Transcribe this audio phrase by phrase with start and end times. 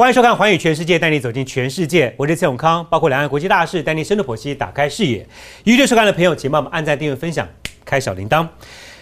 [0.00, 2.14] 欢迎收看《环宇全世界》，带你走进全世界。
[2.16, 5.28] 我是蔡永康，包括两岸国际大事，带你深度剖析，打开视野。
[5.64, 7.46] 预约收看的朋友，请帮我们按赞、订阅、分享，
[7.84, 8.48] 开小铃铛。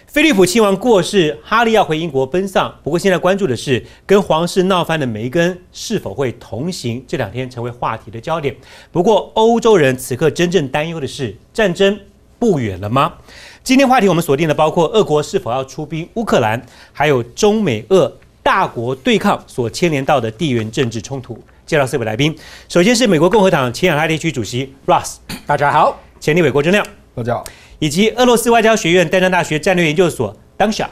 [0.09, 2.75] 菲利普亲王过世，哈利要回英国奔丧。
[2.83, 7.05] 不过现在关注的是，跟皇室闹翻的梅根是否会同行？
[7.07, 8.57] 这两天成为话题的焦点。
[8.91, 11.97] 不过欧洲人此刻真正担忧的是，战争
[12.41, 13.15] 不远了吗？
[13.63, 16.61] 今天话题我们锁定的包括俄国是否要出兵乌克兰，
[16.93, 18.13] 还有中美俄。
[18.42, 22.36] 大国对抗所牵连到的地缘政治冲突，介绍四位来宾。
[22.68, 25.16] 首先是美国共和党前亚太地区主席 Russ，
[25.46, 27.44] 大家好；前立委郭正亮，大家好；
[27.80, 30.88] 以及俄罗斯外交学院丹江大学战略研究所 Dansha，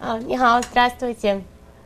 [0.00, 1.40] 啊，你好，Здравствуйте。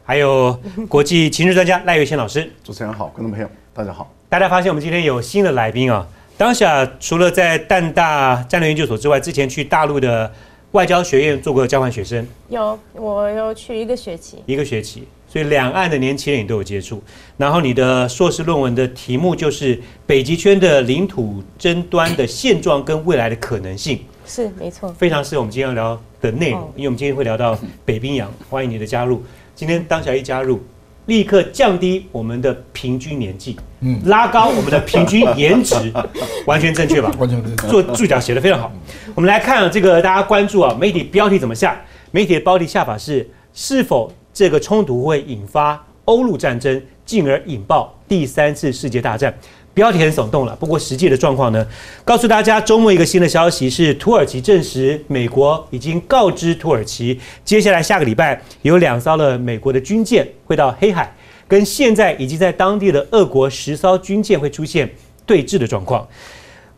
[0.05, 2.53] 还有国际情势专家赖月谦老师。
[2.63, 4.13] 主持人好，观众朋友大家好。
[4.29, 6.07] 大家发现我们今天有新的来宾啊，
[6.39, 10.33] Dansha 除了在淡大战略研究所之外，之前去大陆的。
[10.76, 17.02] 外交学院做过交换学生，有，我有去一个学期，一个学期，所以两岸的年轻人你都有接触。
[17.38, 29.24] 然后你的硕士论文的题目就是北极圈的领土争端的现状跟未来的可能性，是没错，非常适合我们今天要聊的内容，因为我们今天会聊到北冰洋，欢迎你的加入。
[29.56, 30.60] 今天当小一加入。
[31.06, 35.76] 立刻降低我们的平均年纪，嗯，拉高我们的平均颜值，
[36.46, 37.12] 完全正确吧？
[37.20, 37.68] 完全正确。
[37.68, 38.72] 做注脚写的非常好。
[39.14, 41.80] 我们来看这个大家关注啊，媒体标题怎么下？
[42.12, 49.34] 媒体的标题下法是：是否这个冲突会引发欧陆战争，进而引爆第三次世界大战？
[49.76, 51.68] 标题很耸动了，不过实际的状况呢？
[52.06, 61.14] 告诉大家，周末一个新的消息是，土耳其证实，美国已经告知土耳其，接下来下个礼拜有两艘的美国的军舰会到黑海，
[61.46, 64.90] 跟现在已经在当地的俄国十艘军舰会出现
[65.26, 66.08] 对峙的状况。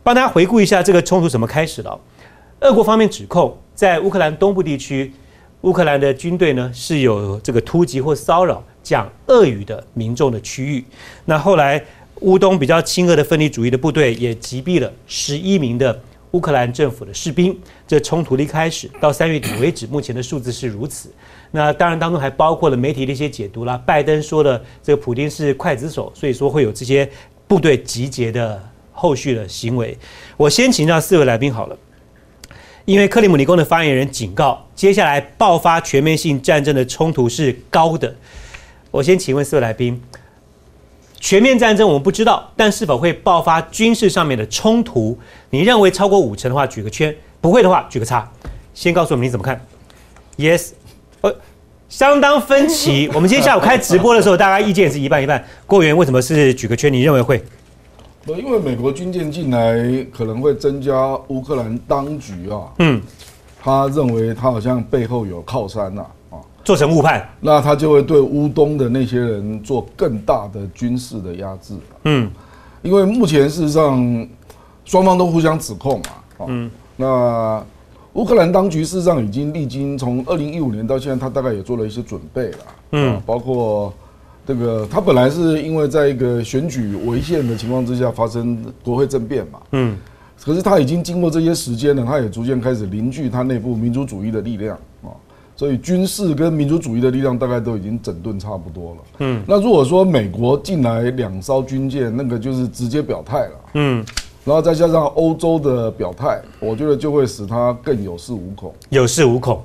[0.02, 2.00] 帮大家回顾一下这个冲突怎么开始的。
[2.62, 5.12] 俄国方面指控，在乌克兰东部地区，
[5.60, 10.84] 乌克兰的军队呢是有这个突击或骚扰讲俄语的民众的区域。
[11.24, 11.80] 那后来。
[12.20, 16.00] 乌东比较亲俄的分离主义的部队也击毙了十一名的
[16.32, 17.56] 乌克兰政府的士兵。
[17.86, 21.10] 这冲突的一开始到三月底为止，目前的数字是如此。
[21.50, 23.80] 那当然当中还包括了媒体的一些解读啦。
[23.86, 27.08] 拜登说的这个普京是刽子手，所以说会有这些
[27.46, 28.62] 部队集结的
[28.92, 29.96] 后续的行为。
[30.36, 31.78] 我先请教四位来宾好了，
[32.84, 38.14] 因为克里姆林宫的发言人警告，接下来爆发全面性战争的冲突是高的。
[38.90, 40.02] 我先请问四位来宾。
[41.20, 45.18] 全面战争我们不知道，但是否会爆发军事上面的冲突？
[45.50, 48.28] 你认为超过五成的话，举个圈；不会的话，举个叉。
[48.72, 49.60] 先告诉我们你怎么看
[50.36, 50.70] ？Yes，
[51.22, 51.34] 呃，
[51.88, 53.10] 相当分歧。
[53.14, 55.44] 我们今天下午开直播的时候，大家意见是一半一半。
[55.66, 56.92] 郭源为什么是举个圈？
[56.92, 57.42] 你认为会？
[58.24, 62.70] 不，因为美国军舰进来可能会增加乌克兰当局啊。
[62.78, 63.02] 嗯，
[63.60, 66.06] 他认为他好像背后有靠山呐。
[66.68, 71.72] 做成误判，那他就会对乌东的那些人做更大的军事的压制。
[72.04, 72.30] 嗯，
[72.82, 74.28] 因为目前事实上
[74.84, 76.46] 双方都互相指控嘛。
[76.46, 77.64] 嗯，那
[78.12, 82.58] 乌克兰当局事实上已经历经从二零一五年到现在，他大概也做了一些准备了。
[82.92, 83.90] 嗯，包括
[84.46, 89.58] 这个，他本来是因为在一个选举违宪的情况之下发生国会政变嘛。
[89.72, 89.96] 嗯，
[90.44, 94.87] 可是他已经经过这些时间了，他也逐渐开始凝聚他内部民族主义的力量啊。
[95.58, 98.98] 所以军事跟民族主义的力量大概都已经整顿差不多了。
[99.18, 103.52] 嗯，那如果说美国进来两艘军舰，那个就是直接表态了。
[103.74, 104.06] 嗯，
[104.44, 108.72] 然后再加上欧洲的表态，我觉得就会使他更有恃无恐。
[108.90, 109.60] 有恃无恐。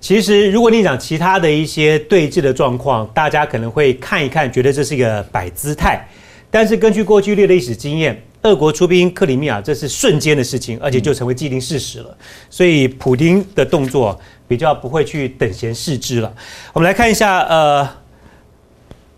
[0.00, 6.06] 其实，如果你讲其他的一些对峙的状况，大家可能会看一看，觉得这是一个摆姿态。
[6.48, 12.16] 但是根据过去的历史经验，俄国出兵克里米亚，这是瞬间的事情，而且就成为既定事实了。
[12.48, 14.16] 所以，普京的动作。
[14.46, 16.32] 比较不会去等闲视之了。
[16.72, 17.88] 我们来看一下，呃，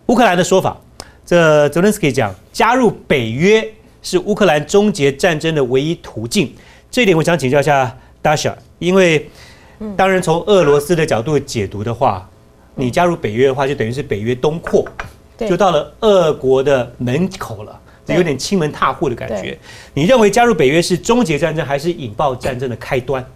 [0.06, 0.76] 乌克兰的说法。
[1.25, 3.66] 这泽连斯基讲，加入北约
[4.00, 6.54] 是乌克兰终结战争的唯一途径。
[6.88, 9.28] 这一点我想请教一下 Dasha，因为
[9.97, 12.31] 当然从俄罗斯的角度解读的话，
[12.76, 14.86] 你加入北约的话，就等于是北约东扩，
[15.36, 19.59] 就到了俄国的门口了，有点亲门踏户的感觉。
[19.95, 23.27] 你认为加入北约是终结战争，还是引爆战争的开端？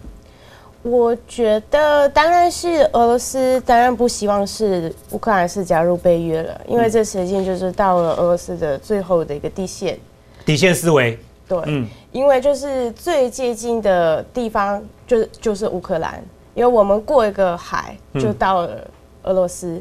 [0.83, 9.99] 我觉得当然是俄罗斯，当然不希望是乌克兰是加入北约了，因为这实际就是到了俄罗斯的最后的一个底线。
[10.43, 11.15] 底线思维。
[11.47, 16.19] 对，嗯，因为就是最接近的地方就是就是乌克兰，
[16.55, 18.87] 因为我们过一个海就到了
[19.21, 19.79] 俄罗斯，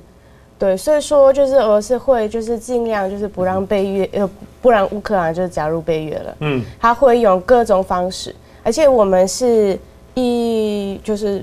[0.58, 4.28] 对，所以说就是俄罗斯会就是尽量就是不让北约呃
[4.60, 9.78] 不然乌克兰就加入北约了，嗯，他会用各种方式，而且我们是。
[10.14, 11.42] 一就是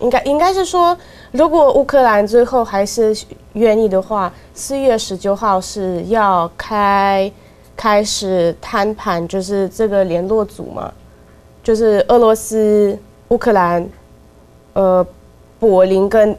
[0.00, 0.96] 应该应该是说，
[1.32, 3.16] 如果乌克兰最后还是
[3.54, 7.30] 愿意的话，四月十九号是要开
[7.76, 10.92] 开始谈判，就是这个联络组嘛，
[11.62, 12.96] 就是俄罗斯、
[13.28, 13.88] 乌克兰、
[14.74, 15.04] 呃
[15.58, 16.36] 柏林跟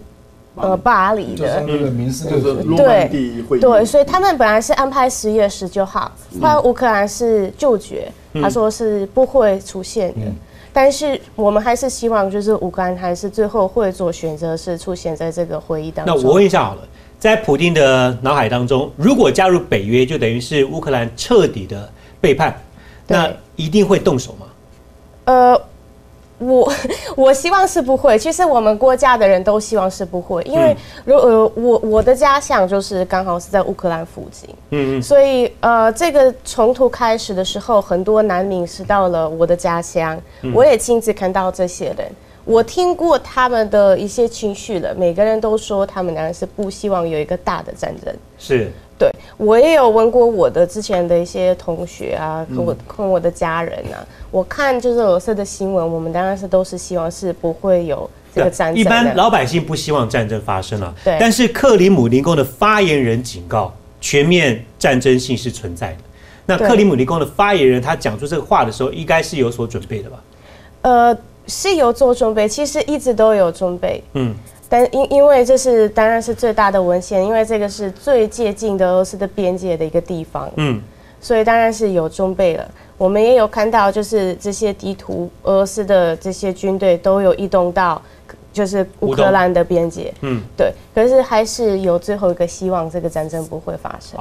[0.55, 1.61] 呃巴黎就是的。
[1.67, 6.09] 那个民事就是就是诺曼底会议，对，所以他们本来是安排十月十九号，
[6.39, 8.09] 后来乌克兰是拒绝，
[8.41, 10.31] 他说是不会出现的。
[10.81, 16.15] 但是我们还是希望，就是乌克兰还是最后会做选择，是出现在这个会议当中。
[16.15, 16.81] 那我问一下好了，
[17.19, 21.91] 在普京的脑海当中，如果加入北约，就等于是乌克兰彻底的
[22.21, 22.57] 背叛，
[23.07, 24.45] 那一定会动手吗？
[25.25, 25.61] 呃，
[26.39, 26.73] 我
[27.15, 28.17] 我希望是不会。
[28.17, 30.75] 其实我们国家的人都希望是不会，因为
[31.05, 40.19] 如呃我我的家乡就是刚好是在乌克兰附近，嗯嗯，所以呃这个冲突开始的时候，很多难民是到了我的家乡，
[40.53, 42.09] 我也亲自看到这些人。
[42.45, 48.11] 我听过他们的一些情绪了，每个人都说他们当然是不希望有一个大的战争。
[48.39, 58.79] 是对我也有问过我的之前的一些同学啊，跟我跟我的家人啊，我看就是俄罗斯的新闻，我们当然是都是希望是不会有这个战争。
[58.79, 60.93] 一般老百姓不希望战争发生啊。
[61.03, 65.97] 对但是克里姆林宫的发言人警告，全面战争性是存在的。
[66.45, 70.19] 那克里姆林宫的发言人他讲出这个话的时候，应该是有所准备的吧？
[70.81, 71.17] 呃
[71.47, 74.35] 是有做准备，其实一直都有准备，嗯，
[74.69, 80.79] 但因因为这是当然是最大的文献，因为这个是最接近的俄罗斯的边界的一个地方，嗯，
[81.19, 82.69] 所以当然是有装备了。
[82.95, 88.01] 我们也有看到，就是这些地图，俄罗斯的这些军队都有移动到，
[88.51, 90.13] 就是乌克兰的边界。
[90.19, 90.73] 嗯，对。
[90.93, 94.19] 可是还是有最后一个希望，这个战争不会发生。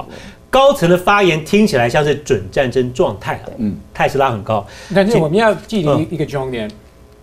[0.49, 4.65] 高层的发言听起来像是准战争状态了，嗯，态势拉很高。
[4.95, 6.71] 但是我们要记得一个重点，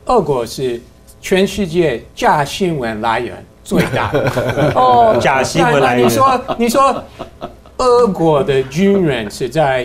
[0.05, 0.79] 俄国是
[1.27, 4.73] 全世界假新闻来源最大的。
[4.79, 7.05] 哦，假新闻来源你，说，你说，
[7.79, 9.85] 俄国的军人是在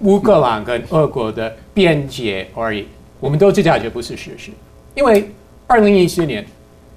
[0.00, 2.86] 乌克兰跟俄国的边界而已，
[3.20, 4.50] 我们都知道这不是事实，
[4.94, 5.30] 因为
[5.66, 6.44] 二零一四年，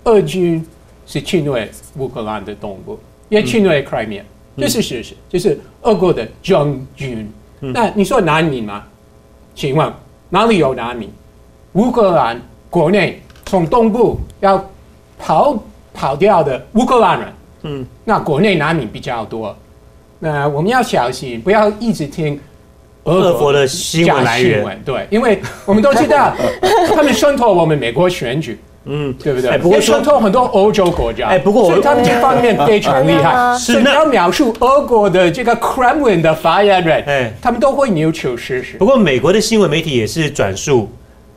[0.03, 0.61] 俄军
[1.07, 2.99] 是侵略乌克兰的东部，
[3.29, 4.23] 也侵略 Crimea，、
[4.57, 7.31] 这是事实，就是俄国的将军。
[7.61, 8.83] 那你说难民吗？
[9.55, 9.89] 请问
[10.29, 11.09] 哪里有难民？
[11.73, 14.63] 乌克兰国内从东部要
[15.17, 15.57] 跑
[15.91, 17.27] 跑掉的乌克兰人，
[17.63, 19.55] 嗯，那国内难民比较多。
[20.19, 22.39] 那我们要小心，不要一直听
[23.05, 26.31] 俄国的新闻来源假新闻对，因为我们都知道
[26.93, 29.49] 他们渗透我们美国选举，嗯，对不对？
[29.49, 33.57] 哎不渗透很多欧洲国家，哎不过我所以他们这方面非常厉害。
[33.57, 38.85] 是那要描述俄国的这个 Kremlin 的发言人，哎他们都会扭曲事实不。
[38.85, 40.87] 过美国的新闻媒体也是转述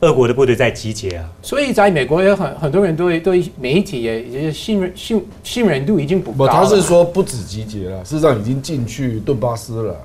[0.03, 1.25] 俄国的部队在集结啊。
[1.41, 6.59] 所以在美国有很很多人对对媒体也也信任信信任度已经不不，高了。
[6.59, 9.95] 他是说不止集结了，事实上已经进去顿巴斯了。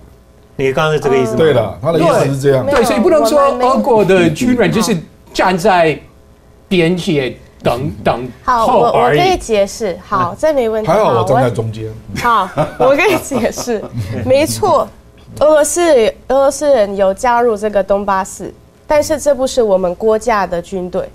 [0.57, 1.37] 你刚刚是这个意思吗？
[1.39, 4.97] 对了，他的意思是这样对，所以不能说俄国的军人就是
[5.33, 5.97] 站在
[6.69, 9.37] 边界等等好，我我而可以。
[9.39, 9.97] 解释。
[10.05, 10.91] 好，这没问题。
[10.91, 11.87] 还好我站在中间。
[12.17, 12.49] 好，
[12.79, 13.81] 我可以解释。
[14.27, 14.89] 没错，
[15.39, 15.81] 俄罗斯
[16.27, 18.53] 俄罗斯人有加入这个东巴斯，
[18.89, 21.09] 但是这不是我们国家的军队。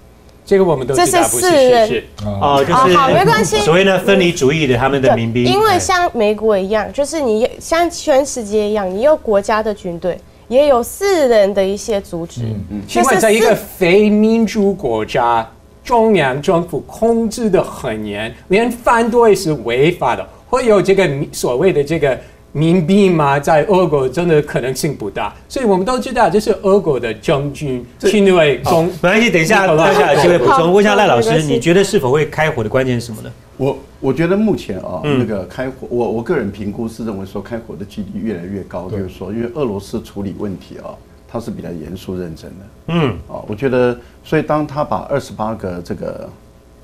[0.45, 2.03] 这个我们都知道这是四人。
[2.23, 10.17] 啊，哦，就哦好没关系所谓呢分离主义的他们的民兵，因为哎像美国一样，就是你像全世界一样，你有国家的军队，
[10.49, 12.41] 也有私人的一些组织。
[12.85, 15.49] 请问，在一个非民主国家，
[15.81, 22.19] 中央政府控制的很严，连反对是违法的，会有这个所谓的这个
[22.53, 23.39] 民兵嘛？
[23.39, 28.85] 在俄国真的可能性不大，所以我们都知道这是俄国的将军侵略中。
[29.01, 30.71] 没关系，等一下好吧大家有机会补充。
[30.71, 33.31] 问一下赖老师，你觉得是否会开火的关键是什么呢？
[33.57, 40.93] 我我觉得目前啊，嗯那个开火，我我个人评估是认为说开火的几率越来越高，就是说，因为俄罗斯处理问题啊，
[41.27, 43.41] 他是比较严肃认真的嗯，啊。
[43.47, 46.29] 我觉得，所以当他把二十八个这个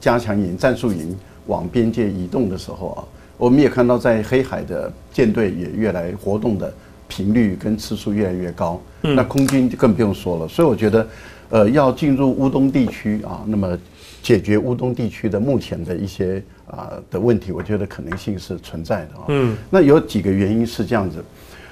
[0.01, 1.15] 加强营、战术营
[1.47, 3.01] 往边界移动的时候啊，
[3.39, 6.71] 我们也看到在黑海的舰队也越来活动的
[7.07, 10.47] 频率跟次数越来越高，那空军就更不用说了。
[10.47, 11.07] 所以我觉得，
[11.49, 13.79] 呃，要进入乌东地区啊，那么
[14.21, 19.23] 解决乌东地区的目前的一些啊、的问题，我觉得可能性是存在的啊。
[19.29, 21.23] 嗯，那有几个原因是这样子，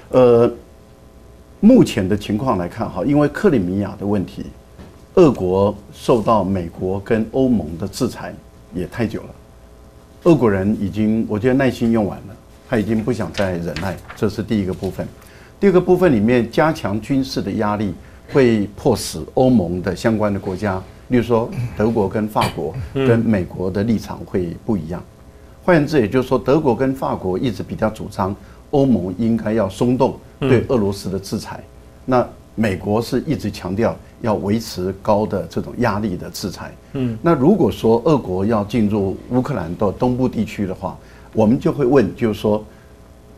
[0.08, 0.50] 呃，
[1.60, 4.46] 目前的情况来看哈，因为克里米亚的问题，
[5.14, 8.34] 俄国受到美国跟欧盟的制裁
[8.74, 9.28] 也太久了，
[10.24, 12.36] 俄国人已经我觉得耐心用完了，
[12.68, 15.06] 他已经不想再忍耐，这是第一个部分。
[15.60, 17.94] 第二个部分里面，加强军事的压力
[18.32, 25.02] 会迫使欧盟的相关的国家例如说德国跟法国跟美国的立场会不一样。
[25.64, 28.34] 换言之，也就是说，德国跟法国一直比较主张
[28.70, 31.62] 欧盟应该要松动对俄罗斯的制裁，
[32.04, 32.26] 那
[32.58, 36.74] 美国是一直强调要维持高的这种压力的制裁。
[36.94, 40.98] 嗯，那如果说俄国要进入乌克兰到东部地区的话，
[41.32, 42.64] 我们就会问，就是说，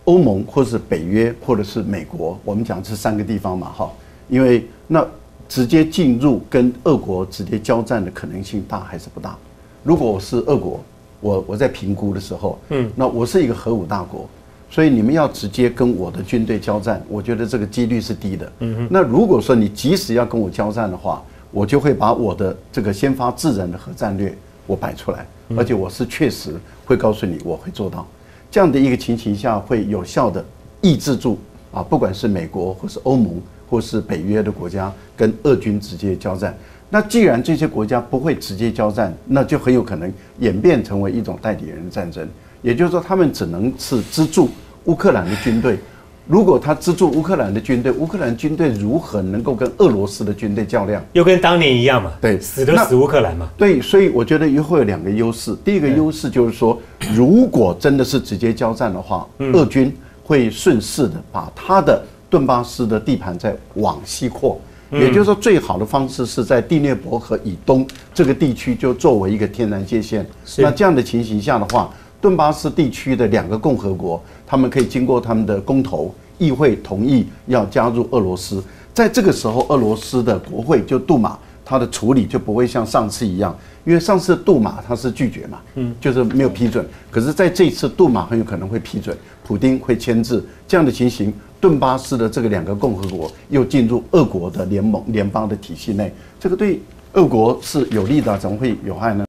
[0.05, 3.91] 欧盟或是北约或者是美国，我们讲这三个地方嘛，哈，
[4.29, 5.07] 因为那
[5.47, 9.37] 直接进入跟俄国直接交战的可能性大还是不大？
[9.85, 10.81] 如果我是俄国，
[11.21, 14.27] 我我在评估的时候，嗯，那我是一个核武大国，
[14.71, 18.53] 所以你们要直接跟我的军队交战，我觉得这个几率是低的。
[18.61, 24.33] 嗯那如果说你即使要跟我交战的话，我就会把我的这个先发制人的核战略
[24.69, 26.55] 我摆出来，而且我是确实
[26.87, 28.07] 会告诉你我会做到。
[28.49, 30.45] 这样的一个情形下，会有效的
[30.81, 31.37] 抑制住
[31.73, 36.57] 啊，不管是美国或是欧盟或是北约的国家跟俄军直接交战。
[36.89, 42.29] 那既然这些国家不会直接交战，那就很有可能演变成为一种代理人的战争。
[42.63, 44.49] 也就是说，他们只能是资助
[44.85, 45.79] 乌克兰的军队。
[46.27, 51.05] 如果他资助乌克兰的军队，乌克兰军队如何能够跟俄罗斯的军队较量？
[51.13, 52.13] 又跟当年一样嘛？
[52.21, 53.49] 对，死都死乌克兰嘛？
[53.57, 55.57] 对，所以我觉得又会有两个优势。
[55.65, 56.81] 第一个优势就是说，
[57.13, 64.61] 如果真的是直接交战的话，俄军会顺势的把他的顿巴斯的地盘再往西扩。
[64.93, 70.25] 也就是说，最好的方式是在第聂伯河以东这个地区就作为一个天然界限。
[70.59, 78.63] 那这样的情形下的话，顿巴斯地区的两个共和国，他们可以经过他们的公投，议会同意要加入俄罗斯。
[78.93, 86.85] 在这个时候，俄罗斯的国会就杜马，它的处理就不会像上次一样，因为上次杜马他是拒绝嘛，嗯，就是没有批准。
[87.11, 91.33] 可是在这次，杜马很有可能会批准，普丁会签字，这样的情形。
[91.61, 96.81] 顿巴斯的这个两个共和国又进入俄国的联盟联邦的体系内，这个对
[97.13, 99.25] 俄国是有利的，怎么会有害呢？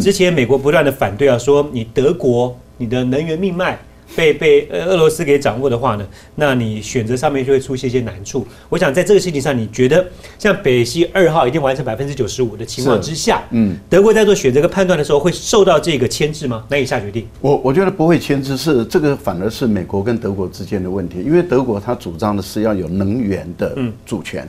[0.00, 3.78] 之前美国不断的反对啊，说你德国你的能源命脉。
[4.16, 8.44] 被被呃俄罗斯给掌握的话呢，那你选择上面就会出现一些难处。
[8.70, 10.02] 我想在这个事情上，你觉得
[10.38, 16.64] 像北溪二号已经完成百分之九十五的情况之下，嗯，德国在做选择跟判断的时候会受到这个牵制吗？
[16.70, 17.28] 难以下决定。
[17.42, 23.76] 我我觉得不会牵制，是这个反而是美国跟德国之间的问题，因为德国它主张的是要有能源的
[24.06, 24.48] 主权。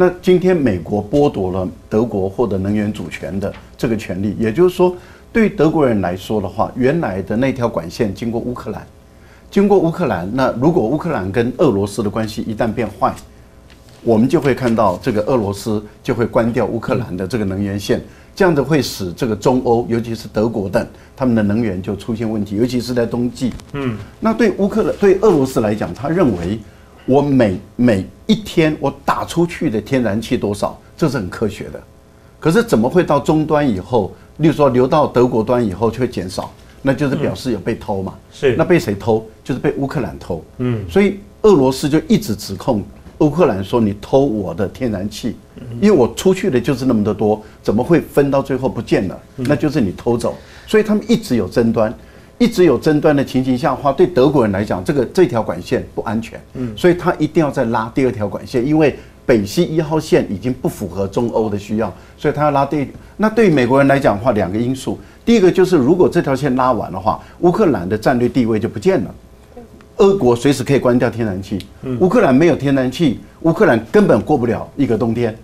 [0.00, 4.96] 那今天美国剥夺了德国获得能源主权的这个权利，也就是说。
[5.30, 8.86] 对德国人来说的话，原来的那条管线经过乌克兰，
[9.50, 13.14] 经过乌克兰，那如果乌克兰跟俄罗斯的关系一旦变坏，
[14.02, 18.00] 我们就会看到这个俄罗斯就会关掉乌克兰的这个能源线，
[18.34, 23.52] 这样子会使这个中欧，尤其是德国等他们的能源就出现问题，尤其是在冬季。
[23.74, 26.58] 嗯，那对乌克兰对俄罗斯来讲，他认为
[27.08, 31.82] 我每每一天我打出去的天然气多少，这是很科学的，
[32.38, 34.14] 可是怎么会到终端以后？
[34.36, 38.12] 例如说，流到德国端以后就会减少，那就是表示有被偷嘛。
[38.30, 39.26] 是，那被谁偷？
[39.42, 40.44] 就是被乌克兰偷。
[40.58, 42.84] 嗯，所以俄罗斯就一直指控
[43.18, 45.34] 乌克兰说你偷我的天然气，
[45.80, 49.18] 因为我出去的就是那么的多，怎么会分到最后不见了？
[49.36, 50.36] 那就是你偷走。
[50.66, 51.92] 所以他们一直有争端，
[52.38, 56.40] 一直有争端的情形下话，对德国人来讲，这个这条管线不安全。
[56.54, 58.96] 嗯，所以他一定要再拉第二条管线，因为。
[59.28, 62.88] 北溪一号线已经不符合中欧的需要，所以他要拉第。
[63.18, 69.14] 那对于美国人来讲的话，两个因素，第一个就是如果这条线拉完的话，乌克兰的战略地位就不见了。
[69.98, 71.58] 俄国随时可以关掉天然气，
[72.00, 75.36] 乌克兰没有天然气，乌克兰根本过不了一个冬天。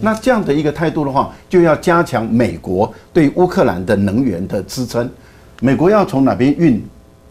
[0.00, 5.10] 那这样的一个态度的话，就要加强美国对乌克兰的能源的支撑。
[5.64, 6.84] 美国要从哪边运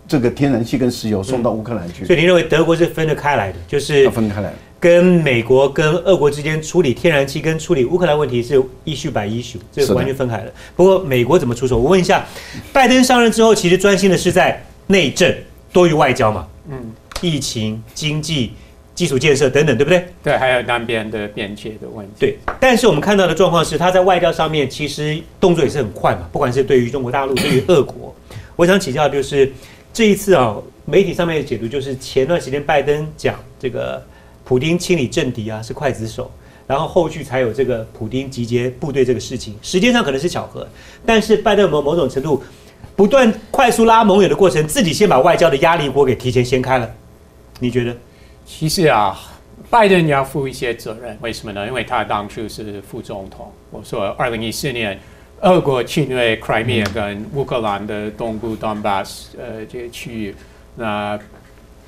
[0.08, 2.06] 这个天然气跟石油送到乌克兰去？
[2.06, 4.54] 所以您认为德国是分得开来的，就是分开来。
[4.80, 10.54] 跟美国跟俄国之间处理天然气跟处理乌克兰问题是一秀百一秀，这个完全分开的。
[10.78, 11.78] 不过美国怎么出手？
[11.78, 12.26] 我问一下，
[12.72, 15.30] 拜登上任之后，其实专心的是在内政
[15.74, 16.48] 多于外交嘛？
[16.70, 16.80] 嗯，
[17.20, 18.54] 疫情、经济、
[18.94, 20.06] 基础建设等等，对不对？
[20.24, 22.14] 对，还有南边的边界的问题。
[22.20, 28.16] 对，但是我们看到的状况是，他在外交上面其实动作也是很快嘛，不管是对于中国大陆，对于俄国。
[28.56, 29.52] 我想请教就是
[29.94, 30.56] 这一次啊，
[30.86, 34.04] 媒体上面的解读就是前段时间拜登讲这个。
[34.44, 36.30] 普丁清理政敌啊，是刽子手，
[36.68, 40.68] 然后后续才有这个普丁集结部队这个事情，时间上可能是巧合，
[41.06, 42.44] 但是拜登某某种程度
[42.94, 46.92] 不断快速拉盟友的过程，自己先把外交的压力锅给提前掀开了，
[47.60, 47.96] 你觉得？
[48.53, 49.17] 其实啊，
[49.70, 51.65] 拜登要负一些责任，为什么呢？
[51.65, 53.51] 因为他当初是副总统。
[53.72, 55.00] 我说，二零一四年，
[55.39, 60.36] 俄国侵略 Crimea 跟乌克兰的东部 Donbas 呃这些区域，
[60.75, 61.17] 那。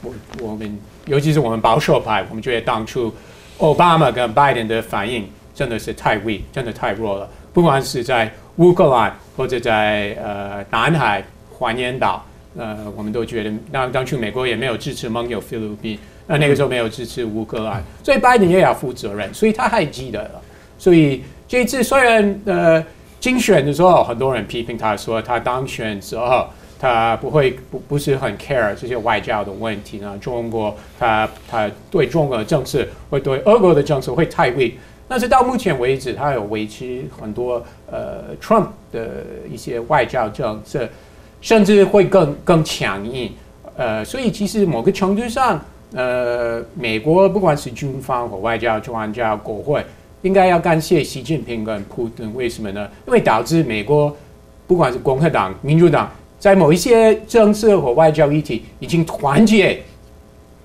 [0.06, 3.14] 我我们尤其是我们保守派，我们觉得当初
[3.60, 7.30] 奥巴马跟拜登的反应真的是太 weak，真的太弱了。
[7.54, 12.26] 不管是在乌克兰或者在呃南海黄岩岛，
[12.58, 20.42] 呃，我们都觉得那当初美国也没有支持盟友菲律宾，那那个时候没有支持乌克兰，所以拜登也要负责任，所以他还记得了。
[20.78, 22.86] 所以这一次虽然呃
[23.20, 26.48] 竞选的时候很多人批评他说他当选之后。
[26.80, 30.18] 他不会不不是很 care 这些外交的问题呢？
[30.20, 34.70] 中国他他对中国的政策会对俄国的政策会太软
[35.08, 40.86] 但是到目前为止，他有维持很多呃 Trump 的一些外交政策，
[41.40, 43.32] 甚至会更更强硬。
[43.78, 45.64] 呃，所以其实某个程度上，
[45.94, 49.86] 呃，美国不管是军方或外交专家、国会，
[50.24, 52.34] 应该要感谢习近平跟普京。
[52.36, 52.88] 为什么呢？
[53.08, 54.16] 因为导致美国
[54.66, 56.12] 不管是共和党、民主党。
[56.40, 59.82] 在某一些政策和外交议题已经团结，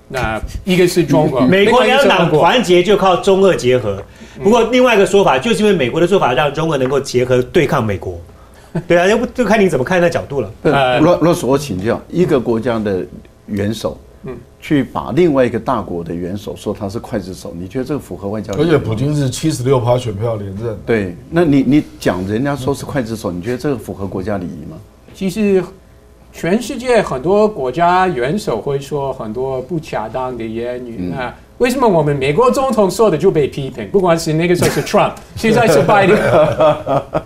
[0.09, 4.03] 那一个是中国，美国两党团结就靠中俄结合。
[4.43, 8.19] 不过另外一个说法，就是因为美国的做法让中俄能够结合对抗美国。
[8.89, 10.51] 对啊，要不就看你怎么看那角度了。
[10.63, 13.05] 呃，罗罗斯，我请教，一个国家的
[13.45, 18.53] 元首，嗯，去把另外一个大国的元首说他是刽子手，你觉得这个符合外交？
[18.55, 20.77] 而且普京是七十六趴选票连任。
[20.85, 24.77] 对，那你你讲人家说是刽子手，你觉得这个符合国家礼仪吗？
[25.13, 25.63] 其实，
[26.31, 31.11] 全世界很多国家元首会说很多不恰当的言语。
[31.15, 33.87] 那为什么我们美国总统说的就被批评？
[33.91, 36.17] 不管是那个时候是 Trump， 现在是拜登，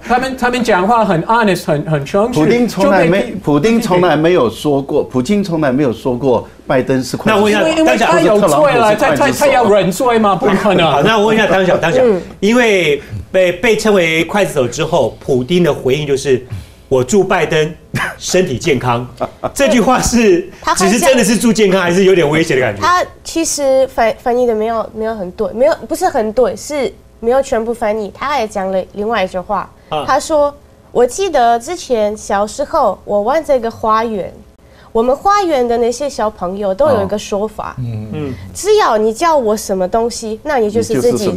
[0.08, 2.40] 他们他们讲话很 honest，很很诚实。
[2.40, 7.16] 普京从来没，普京从来没有说过，普京从来没有说过拜登是。
[7.26, 10.36] 那我问一下，因为他有罪了，他他他要认罪吗？
[10.36, 10.92] 不可能。
[10.92, 12.02] 好，那我问一下 当小当小，
[12.40, 16.44] 因为被被称为刽子手之后，普京的回应就是。
[16.94, 17.76] 我祝拜登
[18.20, 19.08] 身体健康，
[19.52, 20.48] 这句话是
[20.78, 22.82] 只是真的是祝健康，还是有点威胁的感觉？
[22.82, 28.12] 他其实翻翻译的没有没有很对，没有不是很对，是没有全部翻译。
[28.14, 29.68] 他还讲了另外一句话，
[30.06, 30.56] 他说
[30.94, 34.32] ：“我记得之前小时候我玩这个花园。”
[34.94, 41.30] 我们花园的那些小朋友都有一个说法，嗯嗯，只要你叫我什么东西，那你就是自己，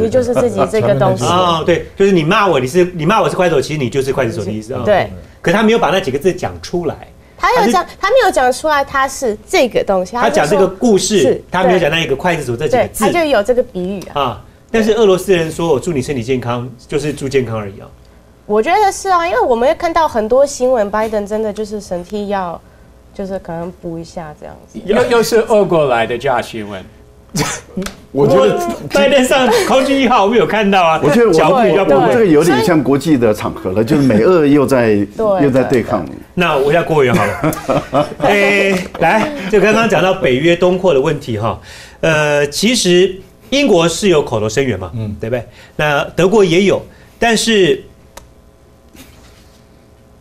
[0.00, 1.24] 你就是自己这个东西。
[1.24, 4.82] 哦，对，就是你骂我，你是你骂我是筷子手，其实你就是筷子手的意思啊。
[4.84, 5.08] 对，
[5.40, 6.96] 可他没有把那几个字讲出来。
[7.38, 10.16] 他有讲，他没有讲出来，他是这个东西。
[10.16, 14.42] 他讲这个故事，他没有讲那一个筷子手这几个字，他就有这个比喻啊。
[14.72, 17.86] 但是俄罗斯人说我祝你身体健康，就是祝健康而已啊。
[18.44, 22.60] 我觉得是啊，因为我们看到很多新闻，拜登真的就是身体要。
[23.14, 26.84] 就是可能补一下这样子，又 又是俄国来的假新闻，
[28.10, 28.58] 我觉得
[28.90, 35.06] 在那上空军一号我们有看到啊，我觉得我这个有点像国际的场合了，就是美俄又在
[35.40, 36.04] 又在对抗。
[36.34, 41.60] 那我要国务员好了，哎，来，就刚刚讲到北约东扩的问题哈，
[42.00, 43.14] 呃，其实
[43.50, 45.44] 英国是有口头声援嘛，嗯，对不对？
[45.76, 46.82] 那德国也有，
[47.18, 47.84] 但是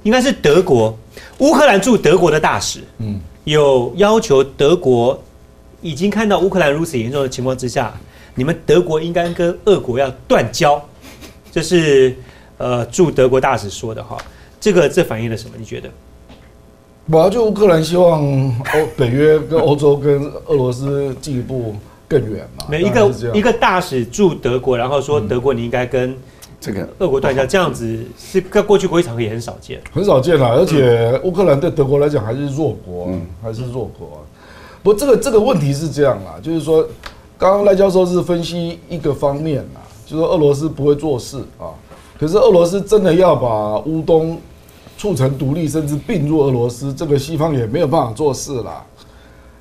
[0.03, 0.95] 应该是德国。
[1.39, 5.21] 乌克兰驻德国的大使，嗯，有要求德国
[5.81, 7.93] 已经看到乌克兰如此严重的情况之下，
[8.35, 10.81] 你们德国应该跟俄国要断交，
[11.51, 12.15] 这是
[12.57, 14.17] 呃驻德国大使说的哈。
[14.59, 15.55] 这个这反映了什么？
[15.57, 15.89] 你觉得？
[17.09, 18.21] 我就乌克兰希望
[18.73, 21.75] 欧北约跟欧洲跟俄罗斯进一步
[22.07, 22.65] 更远嘛。
[22.69, 26.15] 每一个一个大使驻德国，然后说德国你应该跟。
[26.63, 27.85] 这个俄国断交这样子
[28.17, 30.51] 是在过去国际场合也很少见，很少见啦。
[30.55, 33.09] 而且乌克兰对德国来讲还是弱国，
[33.41, 34.23] 还是弱国。
[34.81, 36.87] 不，这个这个问题是这样啦，就是说，
[37.37, 41.67] 刚刚赖教授是分析一个方面啦，就是说俄罗斯不会做事啊。
[42.17, 44.39] 可是俄罗斯真的要把乌东
[44.97, 48.85] 促成独立，甚至并入俄罗斯，这个西方也没有办法做事啦。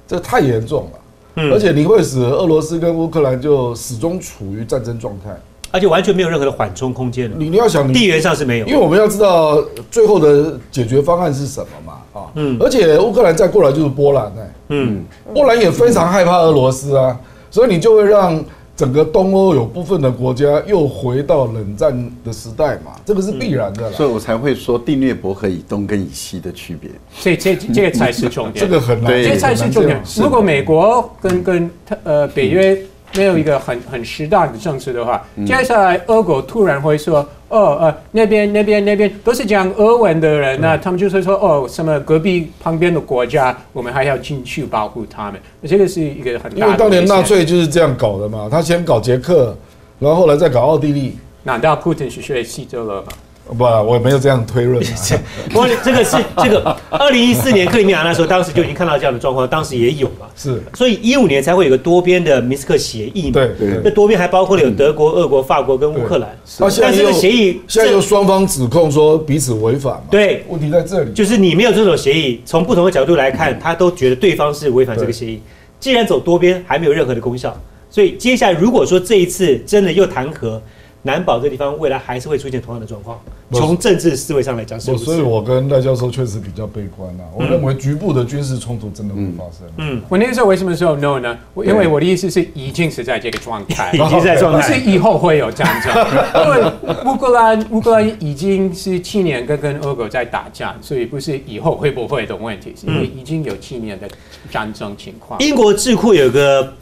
[0.07, 5.37] 这太严重了，而且你会使俄罗斯跟乌克兰就始终处于战争状态。
[5.73, 9.59] 而且完全没有任何的缓冲空间你你要想，地缘上是没有，因为我们要知道
[9.91, 12.31] 最后的解决方案是什么嘛啊。
[12.35, 12.59] 嗯。
[12.61, 14.53] 而且乌克兰再过来就是波兰哎。
[14.69, 15.03] 嗯。
[15.33, 17.19] 波兰也非常害怕俄罗斯啊，
[17.51, 18.45] 所以你就会让
[18.77, 23.91] 整个东欧有部分的国家又回到冷战的时代嘛，这个是必然的。
[23.93, 26.91] 所以我才会说定略伯和以东跟以西的区别。
[27.15, 28.63] 所以这 这个才是重点。
[28.63, 29.11] 这个很难。
[29.11, 29.99] 这才是重点。
[30.19, 31.71] 如果美国跟跟
[32.05, 32.79] 呃北约。
[33.15, 45.41] 没有一个很很适当的政策的话，接下来俄国突然会说：“哦，呃，那边那边那边都是讲俄文的人，那他们就会说：哦，什么隔壁旁边的国家，我们还要进去保护他们。
[45.65, 46.67] 这个是一个很大的。
[46.67, 49.57] 因为当年纳粹就是这样搞的嘛，他先搞捷克，
[49.99, 51.17] 然后后来再搞奥地利。
[51.43, 53.09] 难道普京是学希特勒吗？
[53.47, 54.91] 不，我没有这样推论啊。
[55.51, 60.27] 不过这个是这个二零一四年克里米亚那时候，当时就已经看到这样的状况，当时也有嘛。
[60.37, 63.33] 是，所以一五年才会有个多边的明斯克协议嘛。
[63.33, 66.37] 对对那多边还包括了有德国、俄国、法国跟乌克兰。
[66.81, 70.05] 但这个协议现在这又双方指控说彼此违反嘛？
[70.11, 71.13] 对问题在这里。
[71.13, 75.41] 就是你没有这种协议，从不同的角度来看，他都觉得对方是违反这个协议。
[75.79, 77.55] 既然走多边还没有任何的功效，
[77.91, 80.63] 所以接下来如果说这一次真的又谈和，
[81.03, 83.19] 难保这地方未来还是会出现同样的状况。
[83.49, 84.97] 我从政治思维上来讲是。
[84.97, 87.25] 所以我跟赖教授确实比较悲观啊。
[87.35, 89.69] 我认为局部的军事冲突真的会发生。
[89.79, 91.37] 嗯，我那个时候为什么说 no 呢？
[91.55, 93.99] 我因为我的意思是已经是在这个状态 已。
[94.09, 94.81] 经在状不是。
[94.83, 95.93] 以后会有战争，
[96.45, 96.73] 因为
[97.05, 104.09] 乌克兰乌克兰已经是七年跟跟俄国在打仗，所以不是以后会不会的问题，是因为已经有七年的
[104.51, 105.39] 战争情况。
[105.41, 106.73] 英国智库有个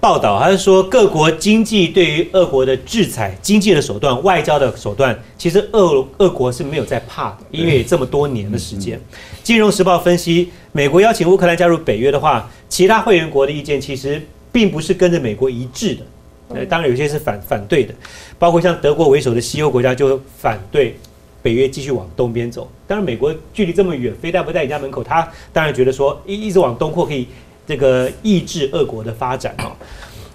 [0.00, 9.00] 报道，他是说各国经济对于俄国的制裁、经济的手段、外交的手段，其实俄俄国是没有在怕的，因为这么多年的时间。
[9.42, 16.02] 金融时报分析，美国邀请乌克兰加入北约的话，其他会员国的意见其实并不是跟着美国一致的。
[16.50, 17.92] 呃，当然有些是反反对的，
[18.38, 20.96] 包括像德国为首的西欧国家就反对
[21.42, 22.70] 北约继续往东边走。
[22.86, 27.26] 当然，美国距离这么远，非但不在你家门口，他当然觉得说一一直往东扩可以
[27.68, 29.70] 这个抑制俄国的发展哦。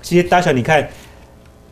[0.04, 0.88] 其实大小你看，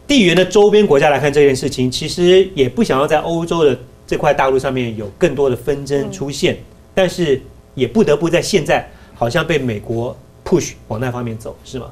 [0.07, 6.57] 地缘的周边国家来看这件事情，其实也不想要在欧洲的这块大陆上面有更多的纷争出现，
[6.95, 7.39] 但是
[7.75, 11.91] 也不得不在现在好像被美国 push 往那方面走，是吗？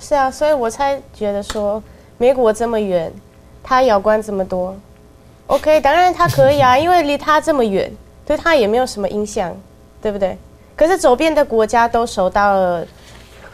[0.00, 1.82] 是啊，所以我才觉得说，
[2.18, 3.12] 美国这么远，
[3.62, 4.76] 他要关这么多
[5.46, 7.90] ，OK，当然他可以啊， 因为离他这么远，
[8.26, 9.56] 对他也没有什么影响，
[10.02, 10.36] 对不对？
[10.76, 12.86] 可是周边的国家都受到了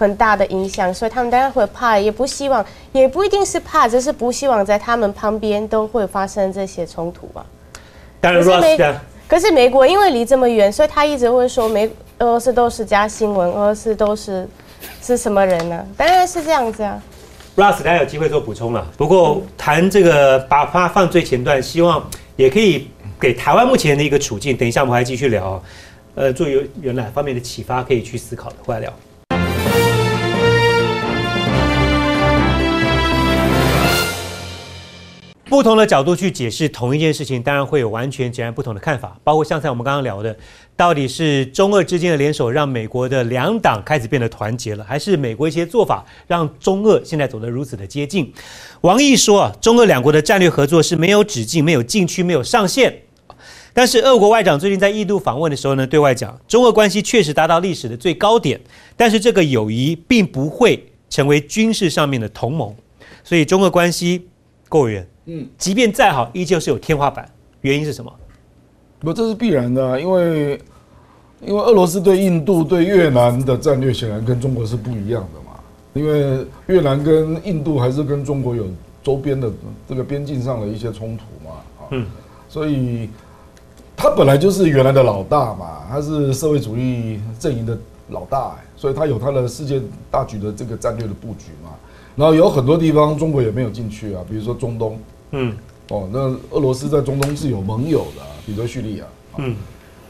[0.01, 7.45] 很大的影响，所以他们当然会怕，也不希望，也不一定是怕，只是不希望在他们旁边都会发生这些冲突吧。
[8.19, 11.87] 当然可是的可是美国因为离这么远，所以他一直会说美
[12.19, 14.49] 俄罗斯都是假新闻，俄罗斯都是
[15.03, 16.99] 是什么人呢、当然是这样子啊。
[17.57, 18.87] Russ，大家有机会做补充了。
[18.97, 22.89] 不过谈这个把它放最前段，希望也可以
[23.21, 24.57] 给台湾目前的一个处境。
[24.57, 25.63] 等一下我们还继续聊，
[26.15, 28.91] 呃，做有有哪方面的启发可以去思考的，回来聊。
[35.51, 39.19] 不同的角度去解释同一件事情，当然会有完全截然不同的看法。
[39.25, 40.35] 包括像在我们刚刚聊的，
[40.77, 48.33] 到底是中俄之间的联手让美国的两党开始变得团结了，还是美国一些做法让中俄现在走得如此的接近？
[48.83, 53.03] 王毅说啊，中俄两国的战略合作是没有止境、没有禁区、没有上限。
[53.75, 58.61] 但是俄国外长最近在印度访问的时候呢，对外讲中俄关系确实达到历史的最高点，
[58.97, 62.73] 但是这个友谊并不会成为军事上面的同盟，
[63.25, 64.29] 所以中俄关系，
[64.69, 67.31] 够远，嗯，即便再好，依旧是有天花板。
[67.61, 68.13] 原因是什么？
[68.99, 70.61] 不，这是必然的、啊，因为
[71.41, 75.57] 因为俄罗斯对印度、对越南的战略显然跟中国是不一样的嘛。
[75.93, 78.67] 因为越南跟印度还是跟中国有
[79.05, 79.49] 周边的
[79.89, 82.07] 这个边境上的一些冲突嘛，啊，嗯
[82.49, 83.09] 所以
[83.97, 89.79] 他本来就是原来的老大嘛，他是社会主义阵营的老大、哎所以他有他的世界
[90.11, 91.71] 大局的这个战略的布局嘛。
[92.17, 94.99] 然后有很多地方中国也没有进去啊，比如说中东，
[95.33, 95.57] 嗯
[95.89, 96.19] 哦，那
[96.51, 99.05] 俄罗斯在中东是有盟友的啊、比如说叙利亚。
[99.39, 99.57] 嗯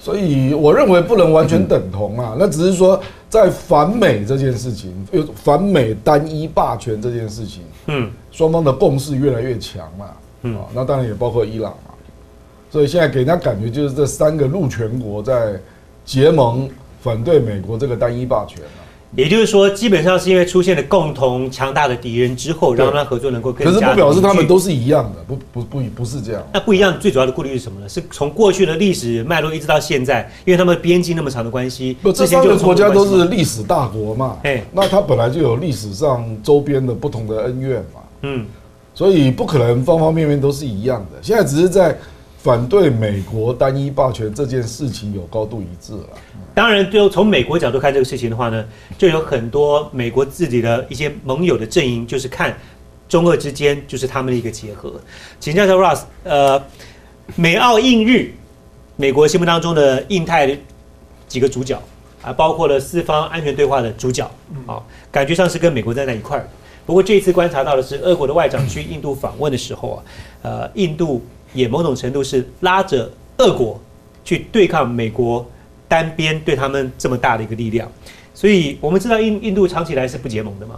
[0.02, 10.06] 所以我认为不能完全等同啊，那只是说在反美这件事情，有反美单一霸权这件事情，嗯双方的共识越来越强嘛，
[10.40, 11.92] 嗯啊，那当然也包括伊朗嘛，
[12.70, 15.60] 所以现在给人家感觉就是这三个陆权国在
[16.02, 16.66] 结盟
[17.02, 18.80] 反对美国这个单一霸权啊。
[19.16, 23.72] 也就是说，基本上是因为出现了共同强大的敌人之后，让他们合作能够更加。
[23.72, 24.60] 可是不表示他们都。
[24.60, 26.46] 是一样的，不不不不是这样。
[26.52, 27.88] 那不一样，最主要的顾虑是什么呢？
[27.88, 38.44] 是从过去的历史脉络一直到现在，因为他们边境那么长的关系，不，这三个国家都是历史大国嘛，哎那它本来就有历史上周边的不同的恩怨嘛，嗯
[38.94, 41.18] 所以不可能方方面面都是一样的。
[41.22, 41.96] 现在只是在
[42.36, 46.04] 反对美国单一霸权这件事情有高度一致了。
[46.54, 48.64] 当然，就从美国角度看这个事情的话呢，
[48.98, 52.56] 就有很多美国自己的一些盟友的阵营，就是看
[53.08, 54.92] 中俄之间就是他们的一个结合。
[55.38, 56.62] 请教一下 Ross，呃，
[57.36, 58.32] 美澳印日，
[58.96, 60.58] 美国心目当中的印太
[61.28, 61.80] 几个主角
[62.22, 64.28] 啊，包括了四方安全对话的主角
[64.66, 66.48] 啊，感觉上是跟美国站在一块儿。
[66.84, 70.02] 不过这一次观察到的是，俄国的外长去印度访问的时候啊，
[70.42, 73.08] 呃，印度也某种程度是拉着
[73.38, 73.80] 俄国
[74.24, 75.48] 去对抗美国
[75.90, 77.90] 单边对他们这么大的一个力量。
[78.32, 80.76] 所以我们知道印印度长期以来是不结盟的嘛。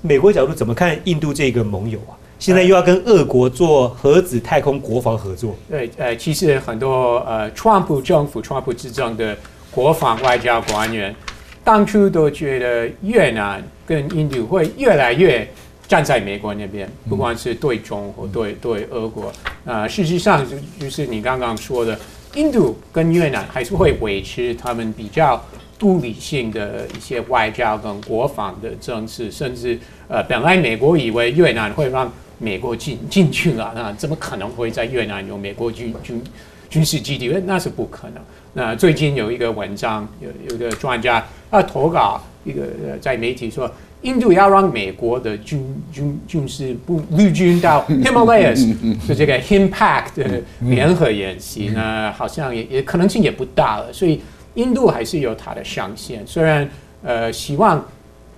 [0.00, 2.14] 美国角度怎么看印度这个盟友啊？
[2.38, 5.54] 现在又要跟俄国做核子太空国防合作。
[5.68, 9.36] 对，呃，其实很多呃，川普政府、川普执政的
[9.70, 11.14] 国防外交官员，
[11.64, 15.46] 当初都觉得越南跟印度会越来越
[15.86, 19.30] 站在美国那边，不管是对中或对对俄国。
[19.66, 21.98] 啊，事实上就就是你刚刚说的，
[22.34, 25.42] 印度跟越南还是会维持他们比较
[25.78, 36.22] 独立性的一些外交跟国防的政策，甚至呃，本来美国以为越南会让美国进 进去了，那怎么可能会在越南有美国军军
[36.68, 37.28] 军事基地？
[37.46, 38.22] 那是不可能。
[38.52, 42.62] 那最近有一个文章，有有一个专家他投稿一个
[43.00, 43.70] 在媒体说，
[44.02, 48.74] 印度要让美国的军军军事部陆军到 Himalayas
[49.06, 53.92] 就这个 Impact 的联合演习呢，好像也也可能性也不大了。
[53.92, 54.20] 所以
[54.54, 56.68] 印度还是有它的上限，虽然
[57.02, 57.84] 呃希望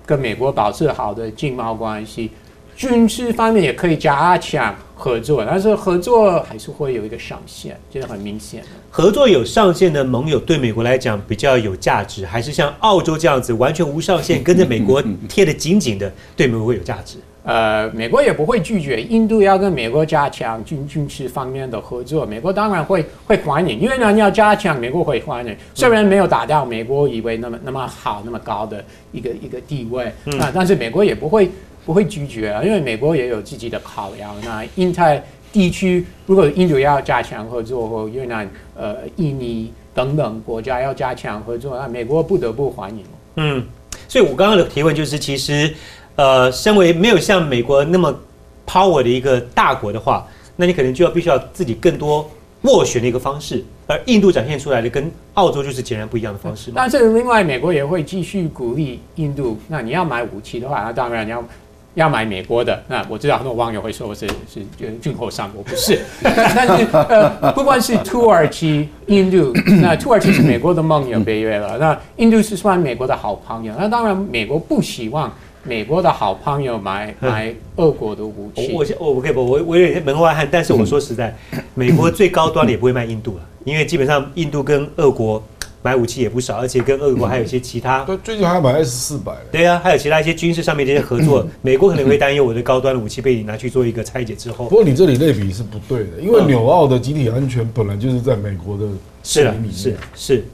[0.04, 2.30] 跟美国保持好的经贸关系。
[2.88, 8.66] 军事方面也可以加强合作，但是合作还是会有一个上限，这是很明显的。
[8.90, 17.18] 合作有上限的盟友对美国来讲比较有价值，还是像澳洲这样子完全无上限，跟着美国贴得紧紧的，对美国有价值？
[17.44, 25.56] 呃，美国也不会拒绝印度要跟美国加强军军事方面的合作，美国当然会会欢迎，因为呢要加强，美国会欢迎。
[25.72, 30.06] 虽然没有达到美国以为那么那么好、那么高的一个一个地位
[30.40, 31.48] 啊，但是美国也不会。
[31.84, 34.34] 不会拒绝啊，因为美国也有自己的考量。
[34.44, 43.04] 那印太地区如果印度要加强合作，或越南、呃、印尼等等国家要加强合作，那美国不得不欢迎。
[43.36, 43.62] 嗯，
[44.08, 45.74] 所以我刚刚的提问就是，其实，
[46.16, 48.14] 呃，身为没有像美国那么
[48.66, 52.30] power 的一个大国的话，那你可能就要必须要自己更多
[52.62, 53.62] 斡旋的一个方式。
[53.88, 56.72] 而印度展现出来的跟澳洲就是截然不一样的方式。
[56.74, 59.58] 但是另外，美国也会继续鼓励印度。
[59.68, 61.44] 那你要买武器的话，那当然你要。
[61.94, 64.64] 要买美国的，那我知道很多网友会说我是是
[65.00, 66.00] 进口商，我不是。
[66.22, 69.52] 但是呃，不管是土耳其、印度，
[69.82, 71.76] 那土耳其是美国的盟友，北约了。
[71.78, 75.30] 那印度是算美国的好朋友，那当然美国不希望
[75.64, 78.72] 美国的好朋友买 买俄国的武器。
[78.72, 81.36] 我我我可以不，我我有点门外汉，但是我说实在，
[81.74, 85.42] 美国最高端的也不会卖印度了，因为基本上印度跟俄国。
[85.82, 88.04] 买武器也不少，而且跟俄国还有一些其他。
[88.04, 89.32] 对，最近还要买 S 四百。
[89.50, 94.66] 对啊，还有其他一些军事上面的一些合作，美国可能会担忧我的高端的武器被你拿去做一个拆解之后。
[94.68, 98.86] 不过你这里类比是不对的，因为纽澳的集体安全本来就是在美国的
[99.24, 100.44] 是的，是是。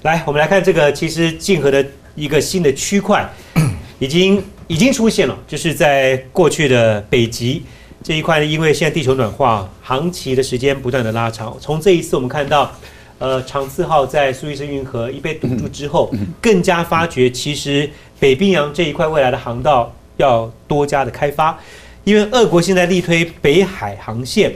[0.00, 3.30] 来，我们来看这个，其实竞合的一个新的区块，
[4.00, 7.62] 已经已经出现了，就是在过去的北极
[8.02, 12.72] 这一块呢，因为现在地球暖化，航期的时间不断的拉长，从这一次我们看到。
[13.20, 21.58] 呃，长次号在苏伊士运河一被堵住之后，更加发觉其实北冰洋这一块未来的航道要多加的开发，
[22.04, 24.50] 因为俄国现在力推北海航线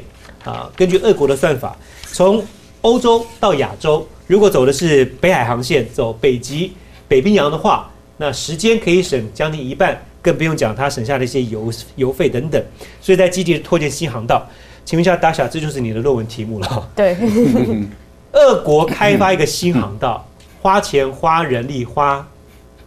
[0.45, 1.77] 啊，根据俄国的算法，
[2.11, 2.43] 从
[2.81, 6.73] 欧洲到亚洲，如果走的是北海航线，走北极、
[7.07, 12.65] 北冰洋的话，那时间可以省将近一半，更不用讲它省下的一些油油费等等，
[13.03, 14.43] 所以在积极拓建新航道。
[14.87, 16.91] 请问一下达小，这就是你的论文题目了？
[16.97, 17.15] 对。
[18.35, 20.27] 俄国开发一个新航道，
[20.61, 22.27] 花钱、花人力、花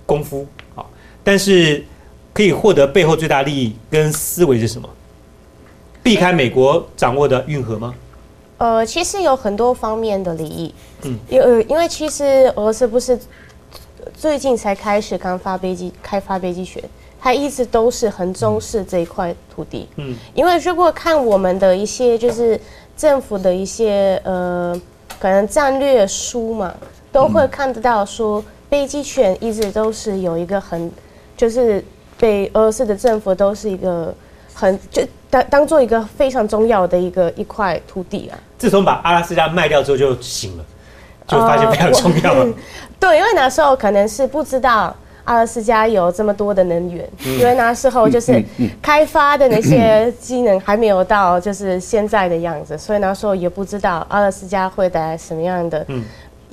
[0.05, 0.89] 功夫，好，
[1.23, 1.83] 但是
[2.33, 4.87] 可以获得背后最大利益跟思维是什么？
[6.03, 7.95] 避开美国掌握的运河吗？
[8.57, 10.73] 呃，其实有很多方面的利益。
[11.03, 13.17] 嗯，因呃因为其实俄罗斯不是
[14.15, 16.83] 最近才开始刚发飞机开发飞机学，
[17.21, 19.87] 它一直都是很重视这一块土地。
[19.95, 22.59] 嗯，因为如果看我们的一些就是
[22.97, 24.79] 政府的一些呃。
[25.19, 26.73] 可能战略书嘛，
[27.11, 30.91] 都会看得到说，北极圈一直都是有一个很，
[31.35, 31.83] 就是
[32.19, 34.13] 被俄罗斯的政府都是一个
[34.53, 38.37] 很就当当做一个非常重要的一个一块土地啊。
[38.57, 40.65] 自从把阿拉斯加卖掉之后就醒了，
[41.27, 42.47] 就发现非常重要了。
[42.99, 44.95] 对，因为那时候可能是不知道。
[45.27, 48.41] 阿拉斯加有这么多的能源，因为那时候就是
[48.81, 55.85] 开发的那些机能还没有到就是现在的样子，所以那时候也不知道阿拉斯加会带来什么样的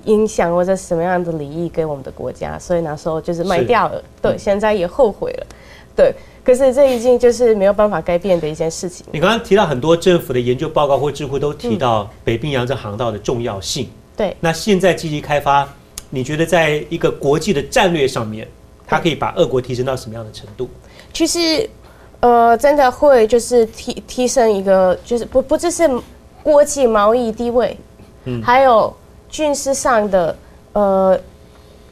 [0.06, 4.02] 影响或者什么样的利益给我们的国家，所以那时候就是卖掉了。
[4.20, 5.46] 对，现在也后悔了。
[5.96, 6.12] 对，
[6.44, 9.06] 可是这已经就是没有办法改变的一件事情。
[9.12, 13.88] 你刚刚提到很多政府的研究报告或智库都提到北冰洋这航道的重要性。
[14.16, 15.68] 对，那现在积极开发，
[16.10, 18.48] 你觉得在一个国际的战略上面？
[18.87, 20.68] 它可以把俄国提升到什么样的程度？
[21.12, 21.68] 其实，
[22.20, 25.88] 呃，真的会就是提提升一个，就是不不只是
[26.42, 27.77] 国际贸易地位，
[28.25, 28.94] 嗯，还有
[29.29, 30.37] 军事上的，
[30.73, 31.18] 呃，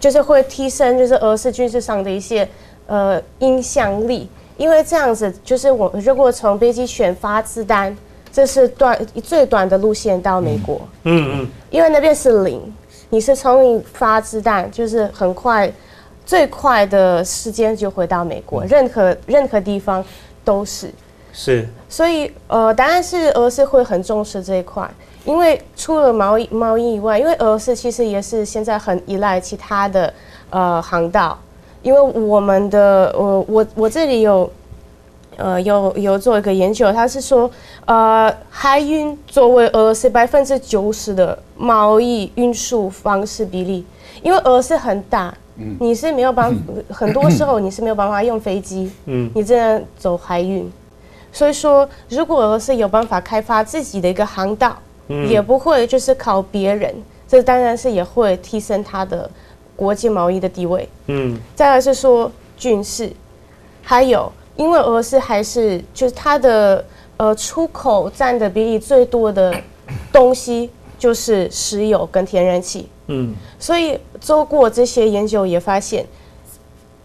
[0.00, 2.48] 就是会提升就是俄式军事上的一些
[2.86, 4.28] 呃影响力。
[4.58, 7.96] 因为这样子就是我如果从飞机选发子弹，
[8.30, 10.80] 这是短最短的路线到美国。
[11.04, 12.60] 嗯嗯，因为那边是零，
[13.08, 15.72] 你是从你发子弹，就是很快，
[16.32, 20.02] 最快的时间就回到美国，任何任何地方
[20.42, 20.90] 都是。
[21.30, 24.90] 是所以呃，答案是俄罗斯会很重视这一块，
[25.26, 30.10] 因为除了贸易贸易以外，因为俄罗斯其实也是现在很依赖其他的
[30.48, 31.38] 呃航道，
[31.82, 34.50] 因为我们的我我我这里有。
[35.38, 37.50] 呃，有有做一个研究，他是说，
[37.86, 43.82] 呃，海运作为俄罗斯百分之九十的贸易运输方式比例，
[44.22, 45.34] 因为俄罗斯很大，
[45.78, 46.60] 你是没有办法，
[46.90, 49.30] 很多时候你是没有办法用飞机，嗯。
[49.34, 50.70] 你只能走海运。
[51.32, 54.76] 所以说，如果俄罗斯有办法开发自己的一个航道，
[55.08, 55.28] 嗯。
[55.28, 56.94] 也不会就是靠别人，
[57.28, 59.30] 这当然是也会提升它的
[59.76, 60.88] 国际贸易的地位。
[61.06, 61.38] 嗯。
[61.54, 63.12] 再来是说军事，
[63.82, 66.84] 还有因为俄罗斯还是就是它的
[67.16, 69.54] 呃出口占的比例最多的
[70.12, 73.34] 东西就是石油跟天然气，嗯。
[73.58, 76.06] 所以做过这些研究也发现，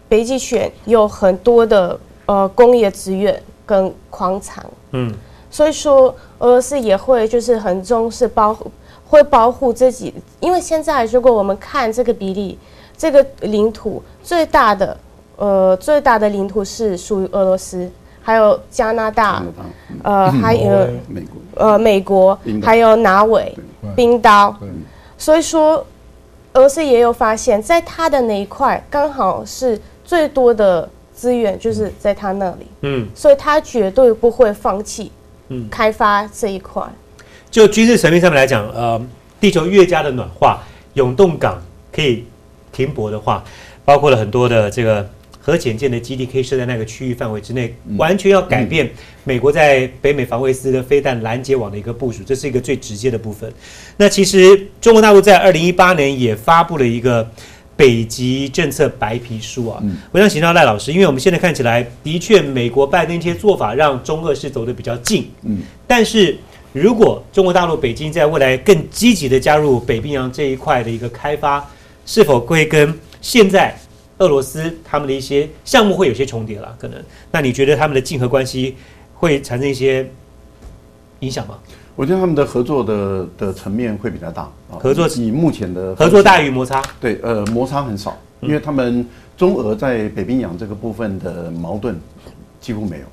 [0.08, 5.14] 北极圈有很多的呃工业资源跟矿场，嗯。
[5.50, 8.70] 所以说俄罗斯也会就是很重视保护，
[9.06, 12.58] 会保护自己，因为现在如果我们看这个比例，
[12.98, 14.96] 这个领土最大的
[15.36, 17.90] 呃最大的领土是属于俄罗斯，
[18.20, 19.42] 还有加拿大，
[20.02, 23.56] 呃还有美国呃美国还有挪威、
[23.96, 24.54] 冰岛，
[25.16, 25.82] 所以说
[26.58, 35.12] 俄罗斯也有发现，在他的那一块刚好是最多的资源，就是在他那里，嗯，所以他绝对不会放弃
[35.50, 35.68] 嗯。
[35.70, 36.82] 开发这一块。
[37.48, 39.00] 就军事层面上面来讲，呃，
[39.40, 40.58] 地球越加的暖化，
[40.94, 42.24] 永动港可以
[42.72, 43.44] 停泊的话，
[43.84, 45.08] 包括了很多的这个
[45.48, 48.86] 核潜舰的基地可以设在那个区域范围之内，完全要改变
[49.24, 53.50] 美国在北美防卫司的飞弹拦截网的一个部署，这是一个最直接的部分。
[53.96, 57.26] 那其实中国大陆在二零一八年也发布了一个。
[57.78, 59.80] 北极政策白皮书啊，
[60.10, 66.36] 我想请教赖老师，因为我们现在看起来，的确美国拜登一些做法让中俄是走得比较近，嗯，但是
[66.72, 71.64] 如果中国大陆北京在未来更积极的加入北冰洋这一块的一个开发，
[72.04, 73.72] 是否会跟现在
[74.18, 76.76] 俄罗斯他们的一些项目会有些重叠了？
[76.78, 78.76] 可能，那你觉得他们的竞合关系
[79.14, 80.08] 会产生一些
[81.20, 81.58] 影响吗？
[81.94, 84.78] 我觉得他们的合作的的层面会比较大啊。
[84.78, 89.04] 合作以目前的合作大于摩擦，对，呃，摩擦很少，因为他们
[89.36, 91.98] 中俄在北冰洋这个部分的矛盾
[92.60, 93.06] 几乎没有，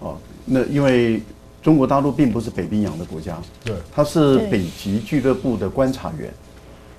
[0.00, 1.22] 哦，那因为
[1.62, 6.32] 中国大陆并不是北冰洋的国家，对，它是北极俱乐部的观察员，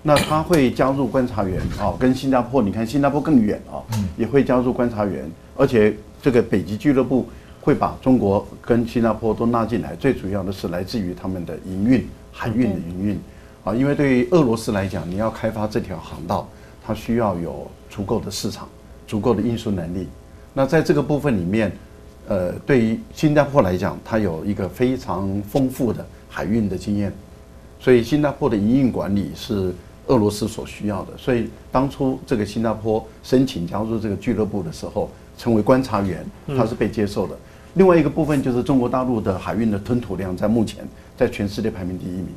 [0.02, 3.84] 那他会加入观察员啊、跟新加坡，你看新加坡更远啊、
[4.18, 7.28] 也会加入观察员，而且这个北极俱乐部
[7.60, 13.20] 会把中国跟新加坡都纳进来，最主要的是来自于他们的营运、海运的营运。
[13.66, 16.48] 啊，因为对于俄罗斯来讲，你要开发这条航道，
[16.82, 18.70] 它需要有足够的市场、
[19.06, 20.08] 足够的运输能力。
[20.54, 21.70] 那在这个部分里面，
[22.30, 27.12] 呃，对于新加坡来讲，它有一个非常丰富的海运的经验，
[27.82, 29.74] 所以新加坡的营运管理是
[30.10, 31.18] 俄罗斯所需要的。
[31.18, 37.36] 所以当初这个新加坡申请加入这个俱乐部的时候，成为观察员，他是被接受的。
[37.76, 42.28] 另外一个部分就是中国大陆的海运的吞吐量在目前在全世界排名第一名，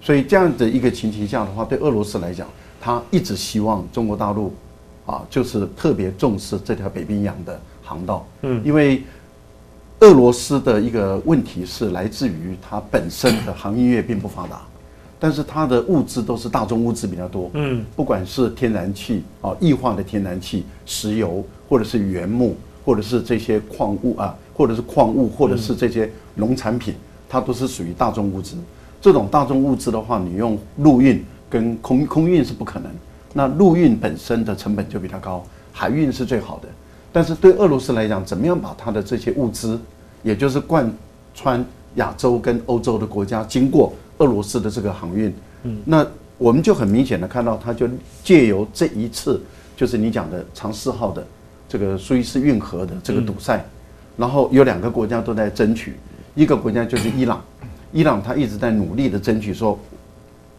[0.00, 2.48] 所以这样的一个情形下的话，对俄罗斯来讲，
[2.80, 4.52] 他一直希望中国大陆
[5.04, 9.02] 啊，就是特别重视这条北冰洋的航道，嗯，因为
[10.00, 14.62] 俄罗斯的一个问题是来自于它本身的航运业并不发达，
[15.22, 26.96] 但是它的物资都是大宗物资比较多，嗯，不管是天然气啊、液化的天然气、石油，或者是原木，或者是这些矿物啊，或者是矿物，或者是这些农产品，
[27.28, 28.56] 它都是属于大宗物资。
[29.00, 32.90] 这种大宗物资的话，你用陆运跟空空运是不可能。
[33.32, 36.68] 那陆运本身的成本就比较高，海运是最好的。
[37.12, 39.78] 但是对俄罗斯来讲，怎么样把它的这些物资，
[40.24, 40.92] 也就是贯
[41.32, 46.06] 穿亚洲跟欧洲的国家，经过俄罗斯的这个航运，嗯，那
[46.38, 47.88] 我们就很明显的看到，它就
[48.22, 49.40] 借由这一次，
[49.76, 51.26] 就是你讲的长四号的
[51.68, 53.60] 这个苏伊士运河的这个堵塞，
[54.16, 55.96] 然后有两个国家都在争取，
[56.36, 57.42] 一个国家就是伊朗，
[57.92, 59.76] 伊朗它一直在努力的争取说，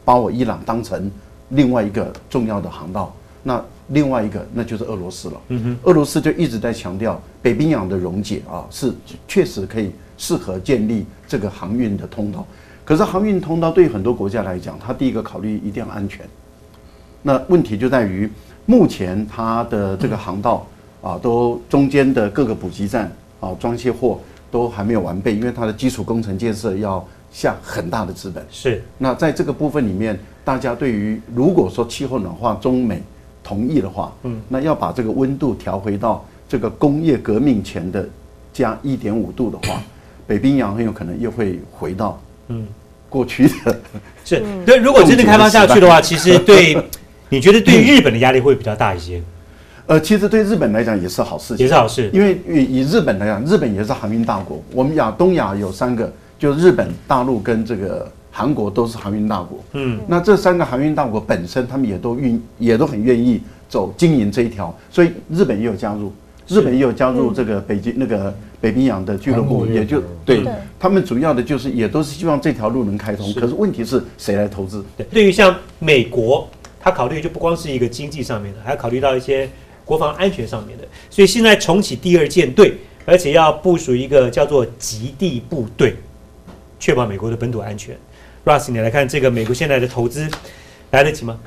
[0.04, 1.10] 把我伊朗当成
[1.50, 3.16] 另外一个重要的航道。
[3.46, 5.42] 那另外一个那就是俄罗斯了。
[5.50, 8.94] 嗯俄罗斯就一直在强调北冰洋的溶解啊，是
[9.28, 12.46] 确实可以适合建立这个航运的通道。
[12.86, 16.26] 可是航运通道对于很多国家来讲，它第一个考虑一定要安全。
[17.22, 18.30] 那问题就在于
[18.66, 20.68] 目前它的这个航道
[21.02, 24.20] 啊，都中间的各个补给站啊，装卸货
[24.52, 28.46] 都还没有完备，因为它的基础工程建设要下很大的资本。
[28.50, 33.02] 是那在这个部分里面，大家对于如果说气候暖化中美
[33.44, 38.08] 同意的话，嗯，那要把这个温度调回到这个工业革命前的
[38.52, 39.82] 加一点五度的话，
[40.28, 42.66] 北冰洋很有可能又会回到嗯
[43.10, 43.80] 过去的。
[44.26, 46.78] 是，对，如果真的开放下去的话，其实对，
[47.30, 49.22] 你觉得对日本的压力会比较大一些？
[49.86, 54.64] 呃，其实对日本来讲也是好事情，也是好事，因为以以日本来讲，日本也是航运大国。
[54.72, 59.62] 我们亚东亚有三个，就日本、大陆跟这个韩国都是航运大国。
[59.74, 66.14] 嗯，那这三个航运大国本身，他们也都运也都很愿意走经营这一条，所以日本也有加入，
[66.48, 68.34] 日本也有加入这个北京那个
[68.64, 70.42] 北冰洋的俱乐部，也就对
[70.80, 73.34] 他们主要的就是也都是希望这条路能开通。
[73.34, 74.82] 可是问题是谁来投资？
[74.96, 76.48] 对，对于像美国，
[76.80, 79.50] 他考虑就不光是一个经济上面的，还要考虑到一些。
[79.86, 85.94] 国防安全上面的，所以现在重启第二舰队，而且要部署一个叫做极地部队，
[86.80, 87.94] 确保美国的本土安全。
[88.46, 90.26] Russ，你来看这个美国现在的投资
[90.92, 91.38] 来得及吗？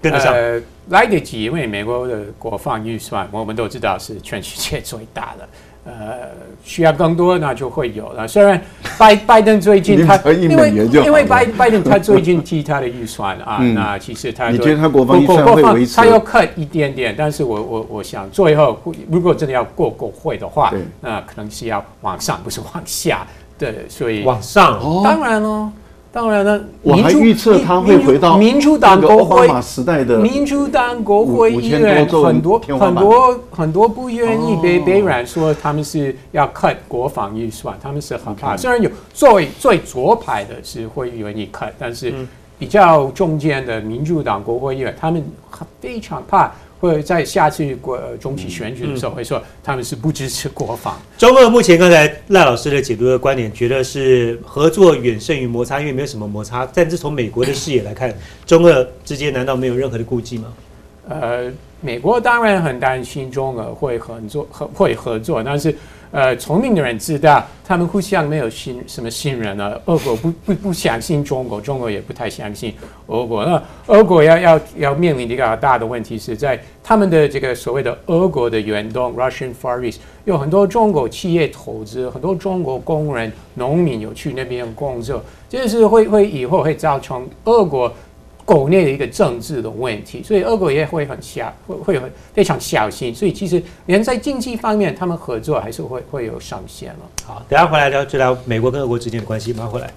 [0.00, 0.32] 跟得上？
[0.32, 5.48] 呃，来得及，因为美国的国防预算我们都知道是全世界最大的。
[5.84, 6.28] 呃，
[6.64, 8.26] 需要更多，那就会有了。
[8.28, 8.60] 虽然
[8.96, 15.96] 拜 拜登最近他因为因为拜拜登他最近提他的预算啊，那其实他你觉得他国防预算会维持？
[15.96, 18.80] 他要 cut 一点点，但是我我我想最后
[19.10, 23.26] 如果真的要过国会的话，那可能是要往上，不是往下。
[23.58, 25.72] 对，所以往上，当然了。
[26.12, 38.54] 当然了，我还预测他会回到民主党国会时代的民主党国会议员很多很多很多不愿意被被软说他们是要 cut 国防预算，他们是很怕。
[38.56, 42.12] 虽然有最最左派的是会愿意 cut，但是
[42.58, 45.24] 比较中间的民主党国会议员他们
[45.80, 46.52] 非常怕。
[46.82, 51.00] 会在下次国中期选举的时候会说他们是不支持国防。
[51.16, 56.68] 中俄目前刚才赖老师的解读的观点，觉得是合作远胜于摩擦，因为没有什么摩擦。
[56.74, 58.12] 但是从美国的视野来看，
[58.44, 60.52] 中俄之间难道没有任何的顾忌吗？
[61.08, 61.48] 呃，
[61.80, 65.72] 美国当然很担心中俄会合作，会合作，但是。
[66.12, 69.80] 呃，聪明的人知道，他们互相没有信什么信任了。
[69.86, 72.74] 俄国不不不相信中国，中国也不太相信
[73.06, 73.46] 俄国。
[73.46, 87.90] 那俄国要要要面临一个大的问题，是在他们的这个所谓的俄国的远东 （Russian Far East） 有很多中国企业投资，很多中国工人、农民有去那边工作，这是会会以后会造成俄国。
[88.52, 93.14] 国内的一个政治的问题，所以俄国也会很小，会会很非常小心。
[93.14, 96.98] 所以其实连在经济方面，他们合作还是会会有上限了。
[97.24, 99.90] 好，等下回来聊就聊美国跟俄国之间的关系，马上回来。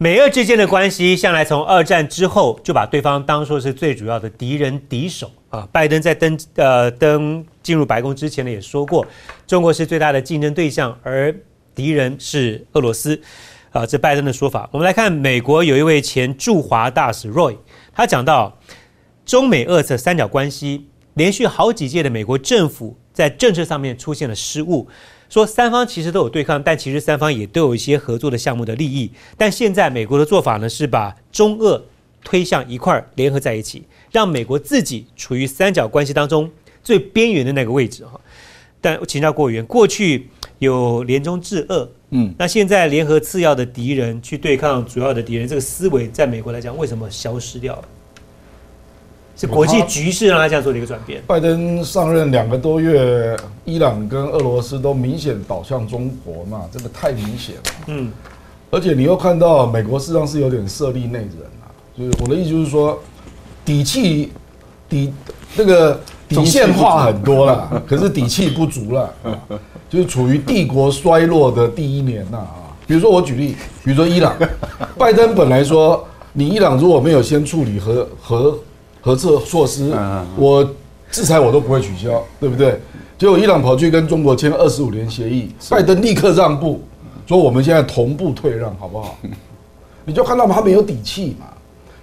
[0.00, 5.68] 美俄之间的关系向来从二战之后就把对方当作是最主要的敌人敌手啊。
[5.72, 9.06] 拜登在登呃登进入白宫之前呢，也说过
[9.46, 11.34] 中国是最大的竞争对象，而
[11.78, 13.22] 敌人是俄罗斯，
[13.70, 14.68] 啊，这拜登的说法。
[14.72, 17.56] 我们来看，美国有一位前驻华大使 Roy，
[17.92, 18.58] 他讲到，
[19.24, 24.88] 中美俄测三角关系连续好几届的美国政府在政策上面出现了失误，
[25.28, 29.12] 说三方其实都有对抗，但其实三方也都有一些合作的项目的利益。
[29.36, 31.84] 但现在美国的做法呢，是把中俄
[32.24, 36.50] 推向一块儿联合在一起，让美国自己处于三角关系当中
[36.82, 38.20] 最边缘的那个位置哈。
[38.80, 40.26] 但请教过员，过去。
[40.58, 47.84] 有联中制恶，嗯，那现在联合次要的敌人去对抗主要的敌人，这个思维在美国来讲，为什么消失掉了？
[49.36, 51.22] 是国际局势让他这样做的一个转变。
[51.24, 57.62] 拜登上任两个多月，伊朗跟俄罗斯都明显倒向中国嘛，这个太明显了。
[57.86, 58.10] 嗯，
[58.72, 61.28] 而且你又看到美国事实上是有点设立内人
[61.62, 63.00] 啊，就是我的意思就是说，
[63.64, 64.32] 底气
[64.88, 65.14] 底
[65.54, 69.12] 那个底线化很多了， 可是底气不足了。
[69.88, 74.34] 就是处于帝国衰落的第一年呐啊，比如说我举例，比如说伊朗，
[74.98, 78.58] 拜登本来说你伊朗如果没有先处理核核
[79.00, 79.90] 核测措施，
[80.36, 80.62] 我
[81.10, 82.78] 制裁我都不会取消，对不对？
[83.16, 86.82] 结果伊朗跑去跟中国签二十五年协议，拜登立刻让步，
[87.26, 89.16] 说我们现在同步退让，好不好？
[90.04, 91.46] 你就看到他没有底气嘛，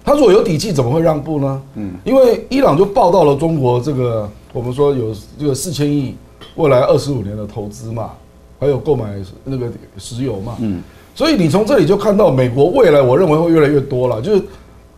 [0.06, 1.62] 他如果有底气，怎么会让步呢？
[1.74, 6.14] 嗯，因为伊朗就报道了中国这个，我们说有这个四千亿。
[6.54, 8.12] 未来二十五年的投资嘛，
[8.58, 9.66] 还有购买那个
[9.98, 10.82] 石油嘛，嗯，
[11.14, 14.42] 所以你从这里就看到美国未来，我认为会越来越多了，就是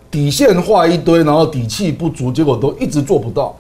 [0.09, 3.57] 底线画一堆，然后底气不足，结果都一直做不到，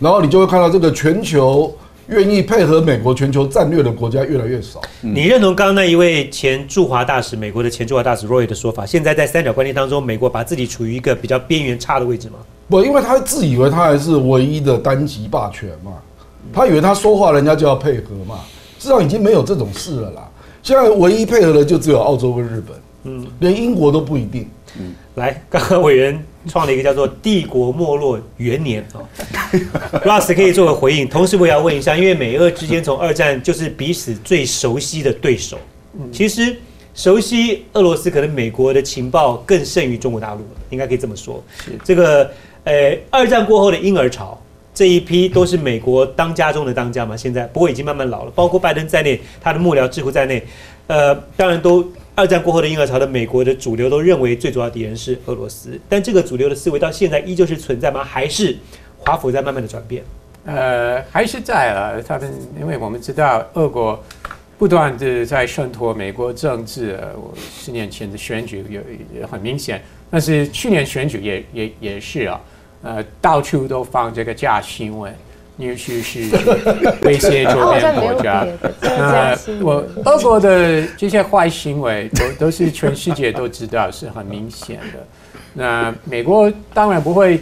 [0.00, 1.72] 然后你就会看到这个全球
[2.10, 4.80] 愿意配合美国全球战略的国家越来越少。
[5.00, 8.84] 你认同刚刚那一位前驻华大使，美国的前驻华大使 Roy 的说法？
[8.84, 12.38] 现在在三角关系当中，美国把自己处于一个比较边缘差的位置吗？
[12.68, 15.92] 不，因为他自以为他还是唯一的单极霸权嘛，
[16.52, 18.40] 他以为他说话人家就要配合嘛，
[18.78, 20.28] 事实上已经没有这种事了啦。
[20.62, 24.48] 现在唯一配合的就只有澳洲跟日本，嗯，连英国都不一定。
[24.78, 29.06] 嗯来，刚刚委员创了一个叫做“帝国没落元年”哦，
[30.04, 31.08] Russ 可以做个回应。
[31.08, 35.58] 同时，我也要问一下，因为美俄之间从二战就是彼此最熟悉的对手，
[36.12, 36.56] 其实
[36.94, 41.42] 熟悉俄罗斯，可能美国的情报更胜于中国大陆了，应该可以这么说。
[41.84, 42.30] 这个
[42.64, 44.40] 呃，二战过后的婴儿潮。
[44.72, 50.42] 这一批都是美国当家中的当家嘛，现在不过已经慢慢老了，包括拜登在内，他的幕僚智库在内，
[50.86, 51.84] 呃，当然都
[52.20, 58.04] 二战过后的婴儿潮的美国的主流都认为最主要敌人是俄罗斯，但这个主流的思维到现在依旧是存在吗？
[58.04, 58.54] 还是
[58.98, 60.04] 华府在慢慢的转变？
[60.44, 62.02] 呃，还是在了。
[62.02, 63.98] 他们因为我们知道，俄国
[64.58, 67.00] 不断的在渗透美国政治。
[67.14, 68.82] 我十年前的选举有
[69.18, 72.38] 也很明显，但是去年选举也也也是啊。
[72.82, 75.14] 呃，到处都放这个假新闻，
[75.60, 76.20] 尤其是
[77.02, 78.46] 威胁周边国家。
[78.80, 85.06] 那，我俄国的这些坏行为都都是全世界都知道，是很明显的。
[85.52, 87.40] 那美国当然不会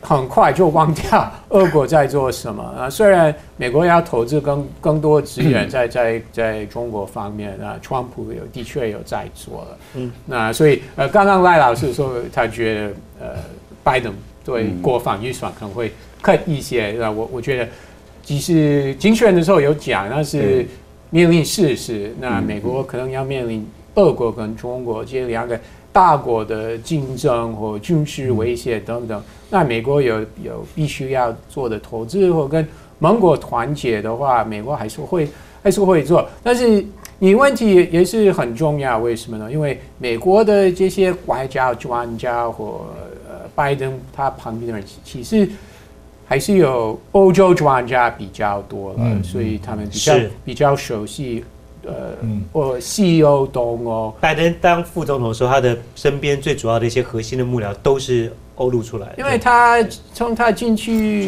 [0.00, 2.88] 很快就忘掉俄国在做什么啊。
[2.88, 9.78] 虽然美国要投资更更多资源在在在中国方面啊，川普有的确有在做了。
[9.94, 12.80] 嗯，那所以呃，刚刚赖老师说他觉得
[13.20, 13.26] 呃，
[13.82, 14.12] 拜登。
[14.46, 15.90] 对国防预算可能会
[16.24, 17.68] cut 一些，那我我觉得，
[18.22, 20.66] 即使竞选的时候有讲，那是
[21.10, 22.14] 面临事实。
[22.18, 23.66] 那美国可能要面临
[23.96, 25.60] 俄国跟中国这两个
[25.92, 29.22] 大国的竞争或军事威胁等等。
[29.50, 32.66] 那美国有有必须要做的投资或跟
[32.98, 35.28] 盟国团结的话，美国还是会
[35.62, 36.26] 还是会做。
[36.42, 36.84] 但是
[37.18, 39.52] 你问题也是很重要，为什么呢？
[39.52, 42.86] 因为美国的这些外交专家或
[43.54, 45.48] 拜登他旁边的人其实
[46.34, 50.14] 还是有欧洲专家比较多了，所以他们比较
[50.44, 51.44] 比较熟悉，
[51.86, 52.16] 呃，
[52.52, 54.14] 或西欧、东欧。
[54.20, 58.32] 拜登当副总统的时候，他的身边最主要的一些核心的幕僚都是。
[58.56, 59.82] 欧陆出来的，因为他
[60.12, 61.26] 从他进去，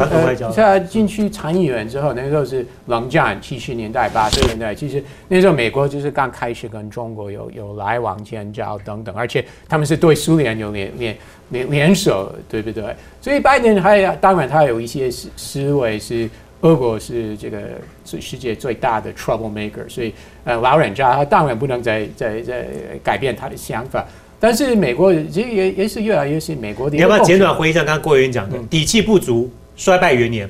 [0.54, 11.16] 他进去参议员之后，那时候是冷战，七十年代、八十年代，其实那时候美国就是刚开始跟中国有有来往、建交等等，而且他们是对苏联有联联
[11.48, 12.94] 联联手，对不对？
[13.20, 16.30] 所以拜登还当然他有一些思思维是
[16.62, 17.58] 俄国是这个
[18.04, 20.12] 最世界最大的 trouble maker，所以
[20.44, 22.66] 呃老人家他当然不能再再再
[23.02, 24.04] 改变他的想法。
[24.38, 26.96] 但是美国其实也也是越来越是美国的。
[26.96, 30.48] 你要不要简短回忆一下刚刚郭员讲的底气不足、衰败元年？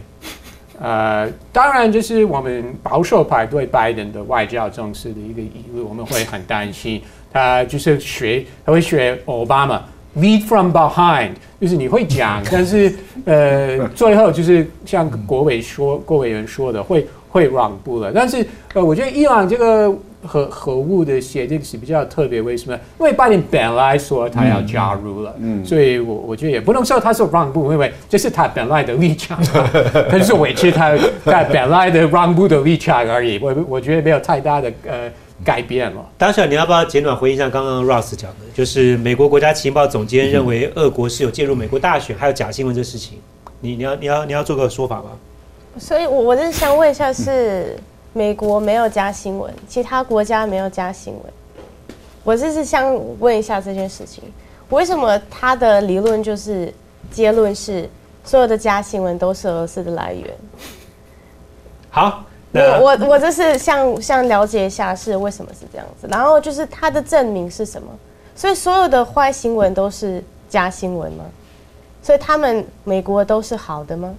[0.79, 7.01] 呃，当然就是我们保守派对拜登的外交政策的一个疑虑，我们会很担心
[7.33, 9.83] 他就是学他会学奥巴马
[10.17, 12.93] lead from behind，就是你会讲， 但是
[13.25, 18.11] 呃最后就是像国委说国委员说的会会让步了。
[18.15, 19.95] 但是呃，我觉得伊朗这个。
[20.27, 22.75] 核核物的协定是比较特别，为什么？
[22.99, 29.39] 因为拜登本来说他要加入了，嗯，所以我我觉得也不能说他是让步，因为这是他本来的立场，
[30.11, 33.39] 他就是维持他他本来的让步的立场而已。
[33.41, 35.09] 我我觉得没有太大的呃
[35.45, 36.05] 改变了。
[36.19, 43.19] 当下你要不要简短回应一下刚刚 Ross 讲的，就是美国国家情报总监认为俄国是有介入美国大选，还有假新闻这事情，
[43.61, 45.11] 你你要你要你要做个说法吗？
[45.79, 47.77] 所以，我我是想问一下是。
[48.13, 51.23] 美国没有加新闻，其他国家没有加新闻。
[52.25, 54.25] 我就是想问一下这件事情，
[54.71, 56.73] 为什么他的理论就是
[57.11, 57.87] 结论是
[58.25, 60.35] 所有的加新闻都是俄罗斯的来源？
[61.91, 62.25] 好，
[62.57, 67.89] 我我我就是想想了解一下是为什么是这样子，然后就是他的证明是什么？
[68.35, 71.25] 所以所有的坏新闻都是假新闻吗？
[72.03, 74.15] 所以他们美国都是好的吗？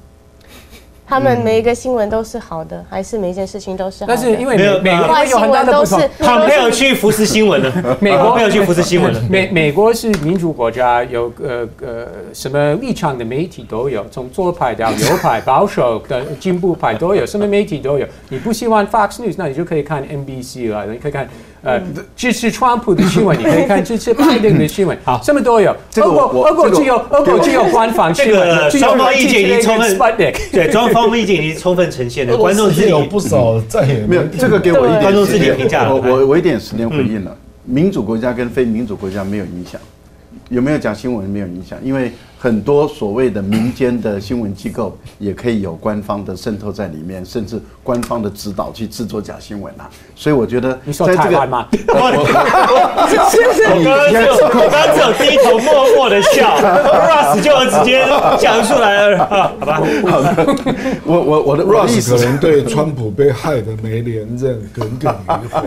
[1.08, 4.14] 他们每一个新闻都是好的，还是每一件事情都是好的？
[4.14, 7.98] 但是因为美美国有很大的不同，他没有去扶持新闻了。
[8.02, 9.22] 美国没有去扶持新闻了。
[9.30, 18.06] 美美国是民主国家，有呃呃什么立场的媒体都有，从左派到右派、保守的进步派都有，什么媒体都有。
[18.28, 21.28] 你不喜欢 Fox News，那你就可以看 NBC 了，你可以看。
[21.64, 21.82] 呃，
[22.16, 25.76] 支持川普的新闻，你可以看支持拜登的新闻，好，什么都有。
[25.98, 28.72] 俄国，俄国只有俄国只有官方新闻。
[28.72, 29.98] 双方意见已经充分，
[30.52, 32.36] 对，双方意见已经充分呈现了。
[32.38, 35.92] 观众自己有不少再也没有这个给我一点观众自己评价。
[35.92, 37.36] 我我我一点时间回应了。
[37.66, 39.82] 民主国家跟非民主国家没有影响，
[40.50, 49.90] 有没有讲新闻没有影响，因为很多所谓的民间的新闻机构也可以有官方的渗透在里面，甚至官方的指导去制作假新闻啊。
[50.16, 51.68] 所以我觉得你说台湾吗？
[51.88, 58.06] 我刚刚只有我刚刚只有低头默默的笑，Russ 就直接
[58.40, 59.82] 讲出来了，啊好吧？
[61.06, 65.64] 我我我的我的 Russ 可能对川普被害的没连任耿耿于怀。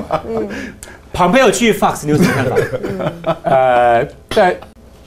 [1.12, 3.36] 旁边有去 Fox，News 看法？
[3.42, 4.56] 呃，在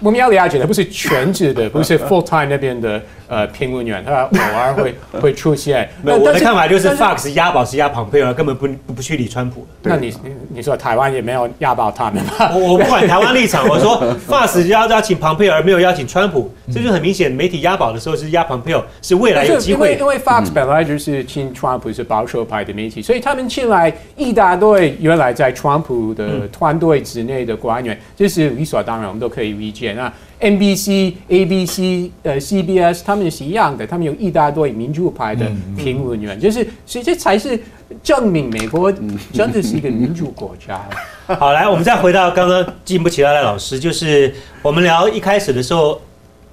[0.03, 3.01] 我们要了解的不是全职的，不是 full time 那边的
[3.33, 5.89] 呃评论员，他偶尔会 会出现。
[6.03, 9.65] 没有，我的看法就是 Fox 押宝是押庞佩尔，根本不不不去理川普。
[9.81, 12.51] 那你你你说台湾也没有压爆他们吗？
[12.53, 19.93] 我我不管 台湾立场，我说 Fox 要邀请庞佩尔，没有邀请川普，这就很明显，媒体押宝的时候是押庞佩尔，是未来有机会。
[19.93, 29.93] 因为因为 Fox 本来就是亲川普是保守派的媒体，所以他们请来一大堆原来在川普的团队之内的官员，这是理所当然，我们都可以理解。
[29.93, 30.11] 那
[30.43, 37.57] NBC、ABC、呃 CBS 他们是一样的，他们有一大堆民主派的评论员，就是所以这才是
[38.03, 38.91] 证明美国
[39.31, 40.85] 真的是一个民主国家。
[41.39, 46.01] 好，来，我们再回到刚刚进步起来的老师，就是我们聊一开始的时候，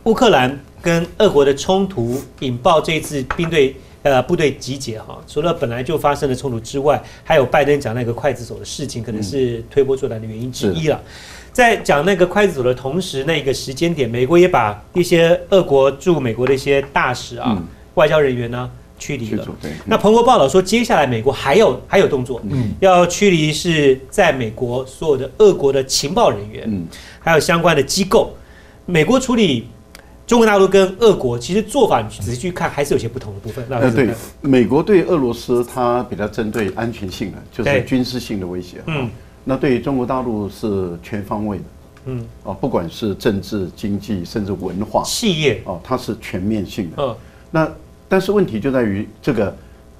[0.04, 11.00] 乌克兰跟俄国的冲突引爆这一次兵队呃部队集结哈，除了本来就发生的冲突之外，还有拜登讲那个刽子手的事情，可能是推波助澜的原因之一了。
[11.52, 19.46] 在讲那个筷子手的同时，那个时间点，美国也把一些俄国驻美国的一些大使啊、嗯外交人员呢驱离了。
[19.84, 26.86] 那彭博报道说，接下来美国还有还有动作，嗯要驱离是在美国所有的俄国的情报人员，嗯
[27.18, 28.32] 还有相关的机构。
[28.86, 29.68] 美国处理
[30.26, 33.64] 中国大陆跟俄国，其实做法你仔细去看，还是有些不同的部分。
[33.68, 34.08] 那呃，对
[34.40, 38.78] 美国对俄罗斯它比较针对安全性的，就是军事性的威胁。
[38.86, 39.10] 嗯嗯，
[39.44, 41.64] 那对于中国大陆是全方位的。
[42.06, 47.02] 嗯，哦，不管是政治、经济，甚至文化，企业，哦，它是全面性的。
[47.02, 47.16] 嗯
[47.50, 47.68] 那
[48.08, 49.54] 但是问题就在于这个，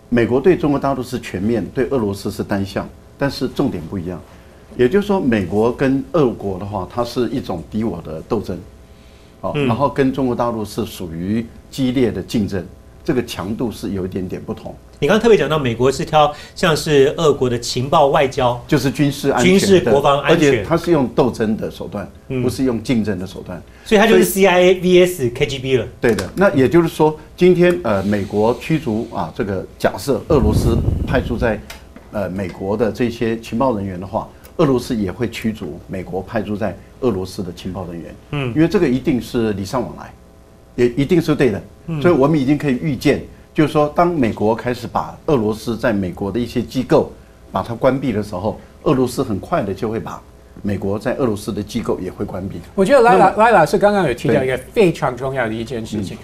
[0.08, 2.88] 美国对中国大陆是全面，对俄罗斯是单向，
[3.18, 4.20] 但是重点不一样。
[4.76, 8.56] 也就是说，美国跟俄国的话，它是一种敌我的斗争，
[9.40, 12.64] 哦，嗯然后跟中国大陆是属于激烈的竞争，
[13.10, 20.48] 这个强度是有一点点不同，你刚刚特别讲到，美国是挑像是俄国的情报外交，就是军事安全军事国防安全。
[20.48, 22.40] 而且它是用斗争的手段，嗯。
[22.40, 23.60] 不是用竞争的手段。
[23.84, 25.88] 所以它就是 CIA vs KGB 了。
[26.00, 31.60] 对的，那也就是说，今天呃，美国驱逐啊，这个假设俄罗斯派驻在
[32.12, 38.14] 呃美国的这些情报人员的话，俄罗斯也会驱逐美国派驻在俄罗斯的情报人员。
[38.30, 38.54] 嗯。
[38.54, 40.14] 因为这个一定是礼尚往来，
[40.76, 41.62] 也一定是对的。
[41.86, 43.20] 嗯所以我们已经可以预见，
[43.52, 47.10] 就是说，当美国开始把俄罗斯在美国的一些机构
[47.50, 50.22] 把它关闭的时候，俄罗斯很快的就会把
[50.62, 52.60] 美国在俄罗斯的机构也会关闭。
[52.74, 56.16] 我觉得赖老那么赖老师刚刚有提到一个非常重要的一件事情，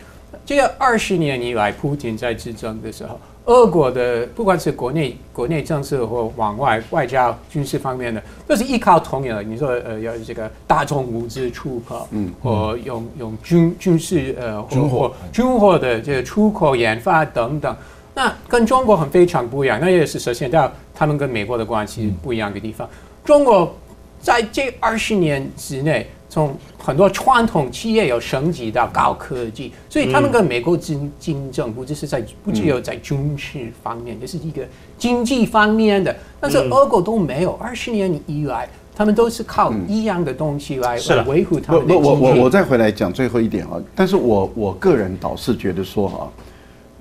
[0.44, 9.42] 这个二十年以来，普京在执政的时候，俄国的不管是国内国内政策或往外外交、军事方面的，都是依靠同样的。
[9.42, 17.74] 你说呃，要这个大众物资出口，嗯，或用用军军事呃军火或军火的这个出口研发等等。
[18.14, 22.88] 那跟中国很非常不一样，那也是首先到他们跟美国的关系不一样的地方。
[23.24, 23.72] 中国
[24.20, 34.62] 在这二十年之内，从很多传统企业有升级到高科技，所以他们跟美国竞竞争不只是在不只有在军事方面，也是一个
[34.99, 36.14] 经济方面的。
[36.39, 46.28] 但是俄国都没有，二十年以来，他们都是靠一样的东西来来维护他们的不，我我我再回来讲最后一点啊，但是我我个人倒是觉得说啊，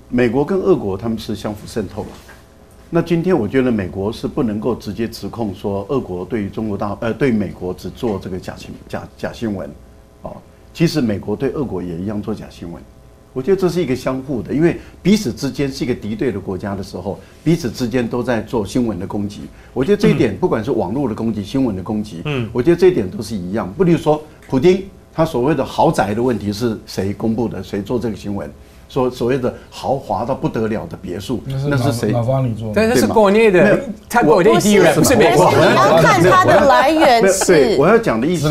[0.08, 2.08] 美国跟俄国他们是相互渗透了。
[2.88, 9.68] 那今天我觉得美国是不能够直接指控说俄国对于中国大呃对美国只做这个假新假假新闻，
[10.22, 10.36] 哦，
[10.72, 12.80] 其实美国对俄国也一样做假新闻。
[13.32, 19.42] 我觉得这是一个相互的，因为彼此之间是一个敌对的国家的时候，彼此之间都在做新闻的攻击。
[19.74, 23.70] 我觉得这一点，不管是网络的攻击、新闻的攻击，嗯，我觉得这一点都是一样。
[23.76, 24.82] 不，例如说，普京
[25.12, 27.62] 他所谓的豪宅的问题是谁公布的？
[27.62, 28.50] 谁做这个新闻？
[28.88, 32.12] 说所谓的豪华到不得了的别墅，那是谁？
[32.12, 32.72] 哪方你做？
[32.74, 33.78] 但那是国内的没有，
[34.08, 38.48] 他国内敌人，不是美国你要看它的来源是我，要讲的意思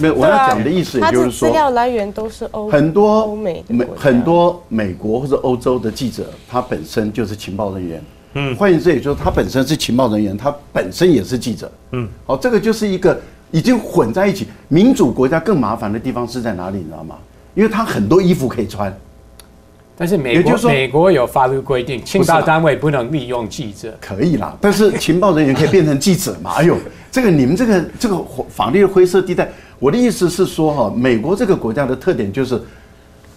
[0.00, 8.02] 没有，我要讲的意思也就是说，资料来源都是欧很多欧美美很多美国或者欧洲的记者，他本身就是情报人员。
[8.38, 11.72] 嗯，换言之，也就是他本身是情报人员，他本身也是记者。
[11.92, 13.18] 嗯，好，这个就是一个
[13.50, 14.46] 已经混在一起。
[14.68, 17.16] 民主国家更麻烦的地方是在哪里，你知道吗？
[17.54, 18.94] 因为他很多衣服可以穿。
[19.96, 23.96] 但是美国美国有法律规定，情报单位不能利用记者。
[24.00, 26.52] 可以啦，但是情报人员可以变成记者嘛？
[26.56, 26.76] 哎呦，
[27.10, 32.60] 这个你们这个这个法律的灰色地带，我的意思是说哈，美国这个国家的特点就是，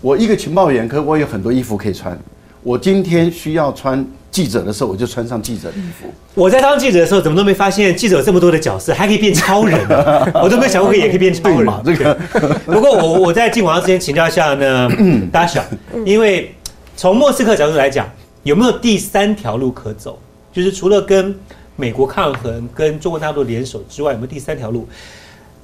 [0.02, 2.20] 我一个情报员，可我有很多衣服可以穿。
[2.62, 6.08] 我今天需要穿记者的时候，我就穿上记者的衣服。
[6.36, 10.32] 我在当记者的时候，怎么都没发现记者有这么多的角色， 还可以变超人呢？
[10.44, 12.14] 我都没有想过也可以变超人 嘛，这个。
[12.66, 14.90] 不过我我在进广告之前请教一下呢，
[15.32, 15.64] Dasha，
[16.06, 16.54] 因为
[16.98, 18.10] 从莫斯科角度来讲，
[18.44, 20.20] 有没有第三条路可走？
[20.52, 21.34] 就是除了跟
[21.78, 24.88] 美国抗衡、跟中国大陆联手之外，有没有第三条路？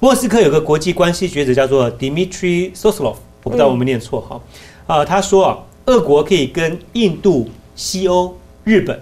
[0.00, 4.40] 莫斯科有个国际关系学者叫做 Dmitry Soslov，我不知道我们念错哈。
[4.86, 5.58] 啊，他说啊。
[5.86, 9.00] 俄国可以跟印度、西欧、日本，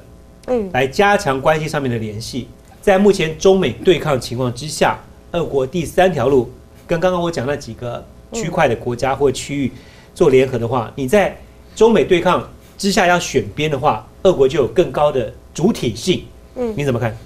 [0.48, 2.46] 嗯，来加强关系上面的联系。
[2.82, 4.98] 在目前中美对抗情况之下，
[5.32, 6.50] 俄国第三条路
[6.86, 9.72] 跟刚刚我讲那几个区块的国家或区域
[10.14, 11.34] 做联合的话，你在
[11.74, 16.24] 中美对抗之下要选边的话，俄国就有更高的主体性。
[16.56, 17.16] 嗯，你怎么看？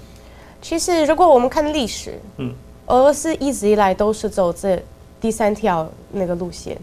[0.61, 2.53] 其实如果我们看历史，嗯，
[2.87, 4.81] 俄罗斯一直以来都是走这
[5.19, 6.77] 第三条那个路线，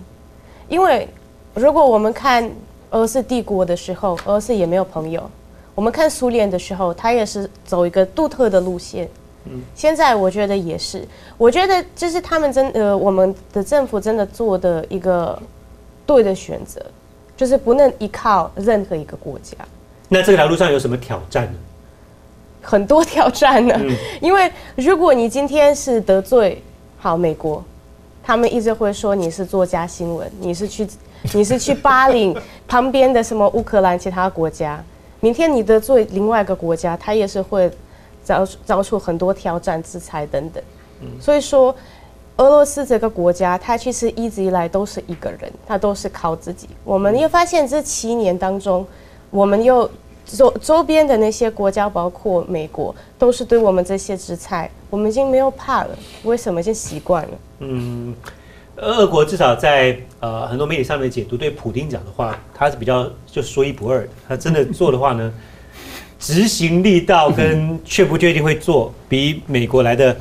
[0.68, 1.08] 因为
[1.56, 2.48] 如果我们看。
[2.92, 5.28] 俄罗斯帝国的时候，俄罗斯也没有朋友。
[5.74, 9.08] 我们看苏联的时候，他也是走一个独特的路线。
[9.46, 11.06] 嗯，现在我觉得也是。
[11.36, 15.36] 我觉得这是他们真呃，我们的政府真的做的一个
[16.06, 16.80] 对的选择，
[17.36, 19.56] 就是不能依靠任何一个国家。
[20.08, 21.58] 那这条路上有什么挑战呢？
[22.62, 23.78] 很多挑战呢，
[24.22, 26.62] 因为如果你今天是得罪
[26.98, 27.62] 好美国，
[28.22, 30.86] 他们一直会说你是作家新闻，你是去。
[31.34, 32.36] 你是去巴林
[32.68, 34.82] 旁边的什么乌克兰其他国家？
[35.20, 37.70] 明天你得罪另外一个国家，他也是会
[38.22, 40.62] 遭遭出很多挑战、制裁等等。
[41.20, 41.74] 所以说，
[42.36, 46.68] 俄罗斯这个国家，它其实一直以来都是一个人，它都是靠自己。
[46.84, 48.86] 我们又发现这七年当中，
[49.30, 49.90] 我们又
[50.24, 55.90] 周周边的那些国家，包括美国，都是对我们这些制裁，我们已经没有怕了。
[56.24, 56.62] 为什么？
[56.62, 57.30] 就习惯了。
[57.60, 58.14] 嗯。
[58.76, 64.08] 俄国至少在呃很多媒体上面解读，对普京讲的话，他是比较就说一不二的。
[64.28, 65.32] 他真的做的话呢，
[66.20, 70.14] 执行力道跟确不确定会做，比美国来的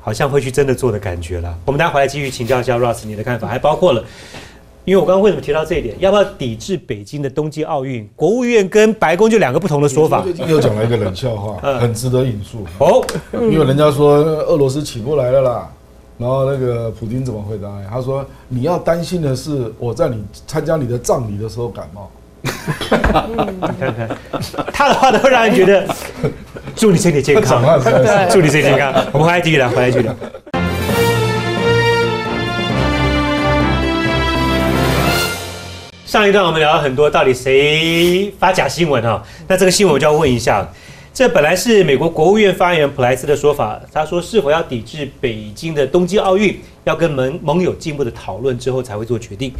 [0.00, 1.52] 好像会去真的做的感觉了。
[1.64, 4.04] 我们待会回来继续请教一下 Ross 你的看法，还包括了，
[4.84, 8.08] 因为我刚刚为什么提到这一点，要不要抵制北京的冬季奥运？
[8.14, 10.22] 国务院跟白宫就两个不同的说法。
[10.22, 15.72] 最近又讲了一个冷笑话，很值得引述哦，因为人家说俄罗斯起不来了啦。
[16.20, 17.66] 然后那个普京怎么回答？
[17.90, 22.10] 他说：“你要担心的是我在你参加你的葬礼的时候感冒。
[24.70, 25.88] ”他的话都会让人觉得
[26.76, 27.62] 祝你身体健康，
[28.30, 28.92] 祝你身体健康。
[29.12, 30.14] 我们回来继续聊，回来继续聊。
[36.04, 39.22] 上一段我们聊了很多，到底谁发假新闻啊？
[39.48, 40.68] 那这个新闻我就要问一下。
[41.12, 49.52] 这本来是美国国务院发言人普莱斯的说法，他说是否要抵制北京的冬季奥运，要跟盟盟友进一步的讨论之后才会做决定。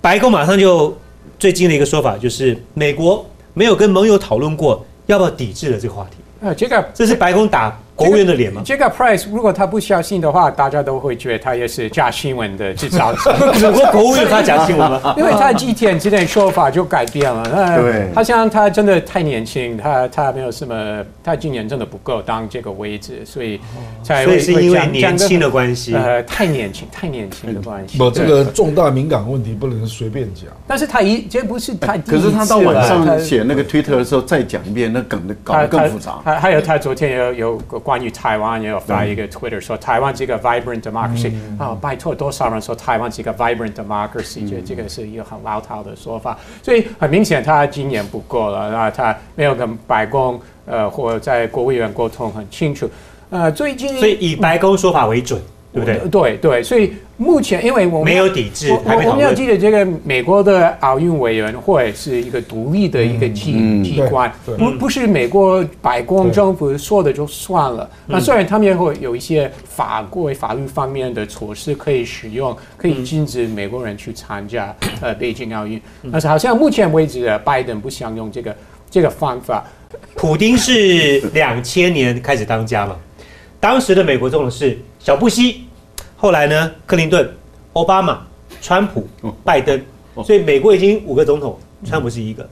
[0.00, 0.96] 白宫马上就
[1.38, 6.46] 最近的一个说法就是，美国没有跟盟友讨论过要不要抵制的这个话题。
[6.46, 7.78] 啊，这个这是白宫打。
[7.96, 8.60] 国务院的脸吗？
[8.62, 13.34] 这个 Price 如果他不相信的话，大家都会觉得他也是假新闻的制造者。
[13.60, 15.14] 美国国务院他假新闻吗？
[15.16, 17.76] 因为他几天之内说法就改变了。
[17.80, 23.58] 对，他像他真的太年轻，他他没有什么，他今年真的不够当这个位置，所以
[24.02, 25.94] 才会是因为年轻的关系。
[25.94, 27.96] 呃，太年轻，太年轻的关系。
[27.96, 30.44] 不，这个重大敏感问题不能随便讲。
[30.66, 36.18] 但是他一这不是他，可是他到晚上写那个 Twitter 的时候再讲一遍，那梗的搞得更复杂。
[36.22, 38.60] 还还有他昨天有有个关于台湾。
[38.60, 52.90] 也有发一个 Twitter 说台湾是一个 vibrant democracy 啊，拜托多少人说台湾是一个 vibrant democracy，觉得这个是一个很老套的说法，所以很明显他经验不够了，那他没有跟白宫呃或在国务院沟通很清楚，
[53.30, 55.40] 呃，最近所以以白宫说法为准，
[55.76, 56.08] 对不对？
[56.08, 56.92] 对对，所以。
[57.18, 67.88] 目前，因为我们没有抵制，我我们要记得，这个美国的奥运委员会是一个独立的一个机机关，不不是美国白宫政府说的就算了。
[68.04, 75.80] 那虽然他们也会有一些法规、法律方面的措施可以使用，可以禁止美国人去参加呃北京奥运，
[76.12, 78.54] 但是好像目前为止，拜登不想用这个
[78.90, 79.64] 这个方法。
[80.14, 82.94] 普京是两千年开始当家嘛，
[83.58, 85.62] 当时的美国总统是小布希。
[86.18, 86.72] 后来呢？
[86.86, 87.30] 克林顿、
[87.74, 88.26] 奥巴马、
[88.62, 89.06] 川普、
[89.44, 89.78] 拜登，
[90.24, 92.48] 所以美国已经五个总统，川普是一个。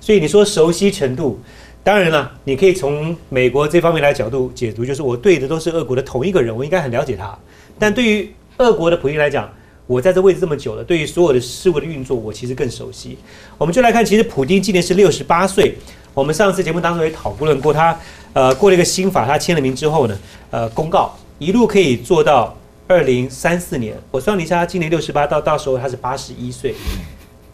[0.00, 1.40] 所以你说熟悉程度，
[1.82, 7.36] 当然了，你可以从美国这方面来角度解读，就是我对的都是俄国的同一个人，我应该很了解他。
[7.76, 9.50] 但对于俄国的普京来讲，
[9.88, 13.18] 我在这位置这么久了，对于所有的事物的运作，我其实更熟悉。
[13.58, 15.76] 我们就来看，其实普京今年是六十八岁。
[16.14, 17.98] 我们上次节目当中也讨论过，他
[18.32, 20.16] 呃过了一个新法，他签了名之后呢，
[20.52, 22.56] 呃公告一路可以做到。
[22.88, 26.74] 二零三四年，我算了一下，他今年六十八，到到时候他是八十一岁，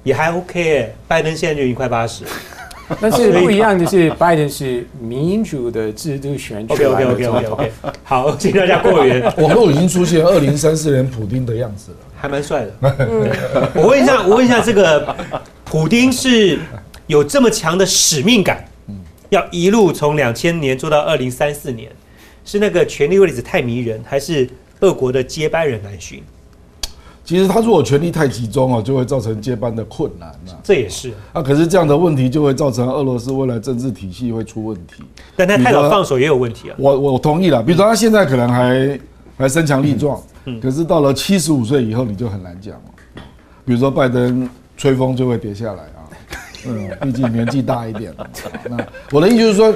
[0.05, 0.95] 也还 OK 哎。
[1.09, 2.25] 拜登现在就已经快八十。
[3.01, 7.73] 但是不一样的是，拜登是民主的制度选举 OK 来 OK 的 OK 总 OK 统 OK，
[8.05, 11.97] 好，请大家过个圆， 网络已经出现二零三四年普丁的样子了。
[12.15, 13.71] 还蛮帅的。
[13.75, 15.17] 我问一下，我问一下，这个
[15.65, 16.59] 普丁是
[17.09, 18.65] 有这么强的使命感，
[19.31, 21.91] 要一路从两千年做到二零三四年，
[22.45, 24.49] 是那个权力位置太迷人，还是
[24.81, 26.23] 俄国的接班人难寻？
[27.25, 31.43] 其实他如果权力太集中哦，就会造成接班的困难啊、这也是，啊。
[31.43, 35.03] 可是这样的问题就会造成俄罗斯未来政治体系会出问题。
[35.35, 36.77] 但他太早放手也有问题啊。
[36.79, 39.01] 我我同意了，比如说他现在可能还
[39.39, 40.21] 还身强力壮，
[40.61, 43.23] 可是到了七十五岁以后你就很难讲了。
[43.65, 44.47] 比如说拜登
[44.77, 46.05] 吹风就会跌下来啊，
[46.69, 48.31] 嗯，毕竟年纪大一点了。
[48.69, 48.77] 那
[49.11, 49.75] 我的意思就是说，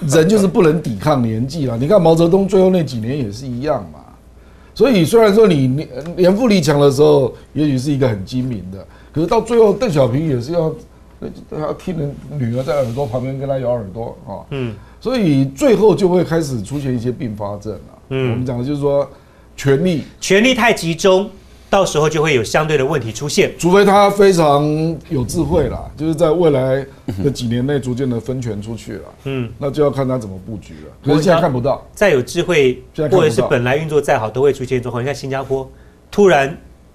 [0.00, 1.78] 人就是不能抵抗年纪了。
[1.78, 4.00] 你看毛泽东最后那几年也是一样嘛。
[4.74, 10.74] 所以虽然说你年年富力强的时候，也许是一个很精明的，可是到最后邓小平也是要
[11.50, 14.40] 要听人女儿在耳朵旁边跟他咬耳朵啊。
[14.50, 17.92] 嗯，所以最后就会开始出现一些并发症啊。
[18.08, 19.08] 嗯我们讲的就是说，
[19.56, 21.30] 权力，权力太集中，
[21.72, 23.50] 到时候就会有相对的问题出现。
[23.58, 24.62] 除非他非常
[25.08, 26.86] 有智慧啦，就是在未来
[27.24, 30.92] 的几年内逐渐的分权出去了，嗯，那就要看他怎么布局了。
[31.02, 35.02] 可是现在看不到，再有智慧或者是本来运作再好，都会出现状况。
[35.02, 35.66] 你看新加坡，
[36.10, 36.54] 突然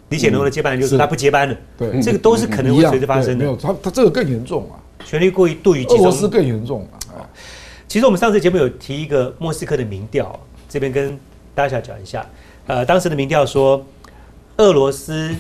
[0.10, 3.34] 李显龙的接班人就是他不接班了，对，这个都是可能会随之发生的。
[3.34, 6.30] 对没有他，他这个更严重啊，权力过于度于集俄罗斯。
[6.30, 7.18] 更严重啊。
[7.18, 7.26] 啊
[7.88, 11.18] 其实我们上次节目有提一个莫斯科的民调，这边跟
[11.56, 12.24] 大家讲一下。
[12.68, 13.84] 呃，当时的民调说，
[14.58, 15.36] 俄罗斯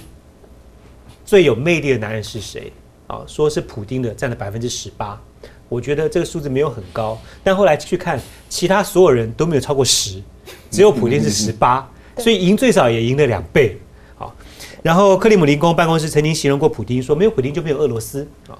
[1.25, 2.71] 最有魅力的男人是谁？
[3.07, 5.19] 啊，说是普丁的，占了百分之十八。
[5.69, 10.21] 我觉得这个数字没有很高，但后来去看，其他所有人都没有超过十，
[10.69, 13.77] 只有普丁是十八，所以赢最少也赢了两倍。
[14.15, 14.33] 好，
[14.83, 18.57] 然后克里姆林宫办公室曾经形容过普丁说，没有普丁就没有俄罗斯啊。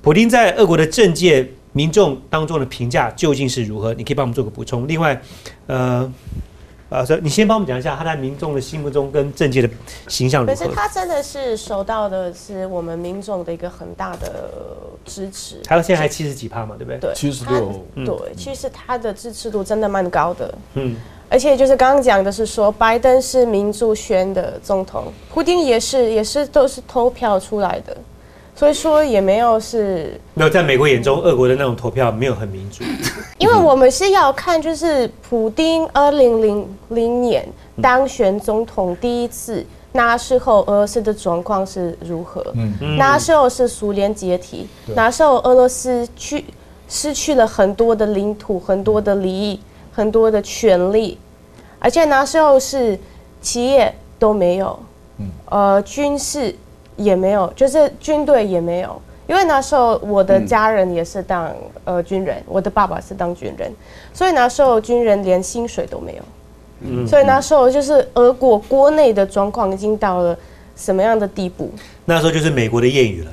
[0.00, 3.92] 普丁在俄国的政界民众当中的评价究竟是如何？
[3.94, 4.88] 你可以帮我们做个补充。
[4.88, 5.20] 另外，
[5.66, 6.10] 呃，
[6.90, 9.68] 呃，所以你先帮我们讲一下他在民众的心目中跟政界的
[10.06, 10.68] 形象如可是？
[10.68, 14.50] 他真的是受到的是我们民众的一个很大的
[15.04, 15.60] 支持。
[15.66, 16.98] 还有现在还七十几趴嘛，对不对？
[16.98, 20.54] 对，76他对，其实他的支持度真的蛮高的。
[20.74, 20.96] 嗯，
[21.28, 27.94] 而且就是刚刚讲的是说，拜登是民主选的总统，普丁也是，也是都是投票出来的，
[28.58, 32.82] 所以说也没有是，没有在美国眼中，俄国的那种投票没有很民主。
[33.38, 37.48] 因为我们是要看就是普丁二零零零年
[37.80, 42.44] 当选总统第一次，那时候俄罗斯的状况是如何？
[42.54, 44.92] 嗯，那时候是苏联解体，对。
[44.96, 46.44] 那时候俄罗斯去
[46.88, 49.60] 失去了很多的领土、很多的利益、
[49.92, 51.16] 很多的权利，
[51.78, 52.98] 而且那时候是
[53.40, 54.76] 企业都没有，
[55.18, 55.26] 嗯。
[55.48, 56.52] 呃，军事
[56.98, 59.00] 也没有，就是军队也没有。
[59.26, 61.50] 因为那时候我的家人也是当、
[61.84, 63.70] 呃军人，我的爸爸是当军人，
[64.12, 66.22] 所以那时候军人连薪水都没有。
[66.80, 70.36] 嗯所以那时候就是俄国国内的状况已经到了
[70.76, 71.70] 什么样的地步？
[72.04, 73.30] 那时候就是美国的谚语了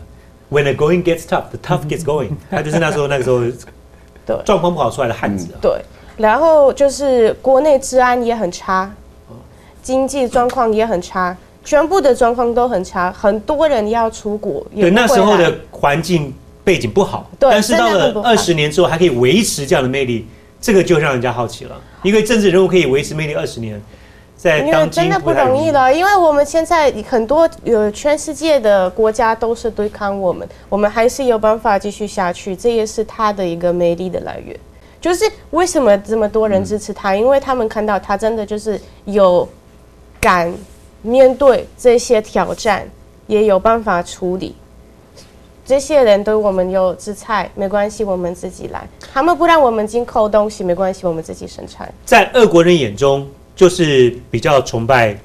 [0.52, 2.32] ，When the going gets tough, the tough gets going。
[2.50, 3.42] 他就是那时候那个时候
[4.26, 5.58] 对状况不好出来的汉子啊。
[5.62, 5.80] 对，
[6.18, 8.92] 然后就是国内治安也很差，
[9.82, 16.32] 经济状况也很差，全部的状况都很差，很多人要出国，对，那时候的环境
[16.64, 20.28] 背景不好，对但是到了二十年之后还可以维持这样的魅力，
[20.62, 21.76] 这个就让人家好奇了。
[22.04, 23.82] 一个政治人物可以维持魅力二十年，
[24.38, 25.72] 在当今真的不容易。
[25.72, 34.56] 了，因为我们现在很多呃全世界的国家都是对抗我们，我们还是有办法继续下去，这也是他的一个魅力的来源。
[35.02, 37.16] 就是为什么这么多人支持他？
[37.16, 39.48] 因为他们看到他真的就是有
[40.20, 40.52] 敢
[41.06, 42.90] 面对这些挑战，
[43.28, 44.56] 也有办法处理。
[45.66, 48.88] 这些人对我们有制裁，没关系，我们自己来。
[49.14, 51.92] 他们不让我们进口东西，没关系，我们自己生产。
[52.06, 55.18] 在俄国人眼中，就是比较崇拜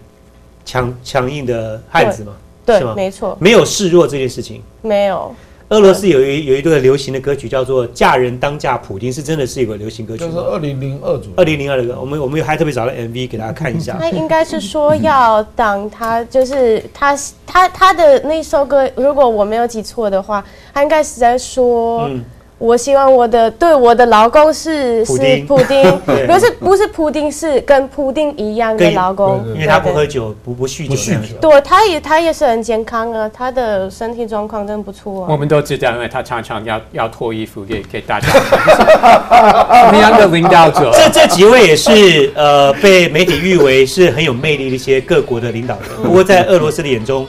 [0.64, 4.62] 强强硬的汉子嘛，对没错，没有示弱这件事情。
[4.80, 5.34] 没有。
[5.70, 10.36] 俄罗斯有一有一段流行的歌曲叫做《嫁人当嫁普丁》，是真的是一个流行歌曲就是。
[10.36, 13.96] 二零零二左右，二零零二的歌，我们我们还特别找了 MV 给大家看一下。
[13.96, 17.16] 他应该是说要当他就是他
[17.46, 20.44] 他他的那首歌，如果我没有记错的话，
[20.74, 22.24] 他应该是在说，嗯
[22.60, 25.58] 我希望我的对我的老公是是普丁不
[26.38, 30.94] 是不是普丁，是跟普丁一样的老公，因为他不喝酒，不不酗酒。
[31.40, 35.36] 对，他也他也是很健康啊，他的身体状况真不错我啊。
[35.38, 39.86] 们都知道，因为他常常要要脱衣服给给大家看。
[39.86, 40.92] 什么样的领导者？
[40.92, 45.84] 这这几位也是呃被媒体誉为是很有魅力的一些各国的领导人。
[46.02, 47.26] 不过在俄罗斯的眼中，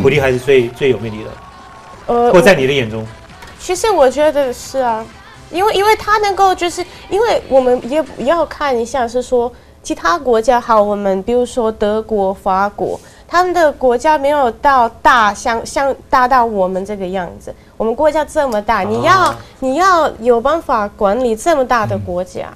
[0.00, 1.30] 普丁还是最最有魅力的。
[2.06, 3.06] 呃或在你的眼中，
[3.60, 5.04] 其实我觉得是啊，
[5.52, 9.52] 因为因为他能够就是，因为我们也也要看一下，是说
[9.82, 12.98] 其他国家好，我们比如说德国、法国，
[13.28, 17.54] 他们的国家没有到大像像大到我们这个样子。
[17.76, 22.52] 我们国家这么大，你要、你要有办法管理这么大的国家。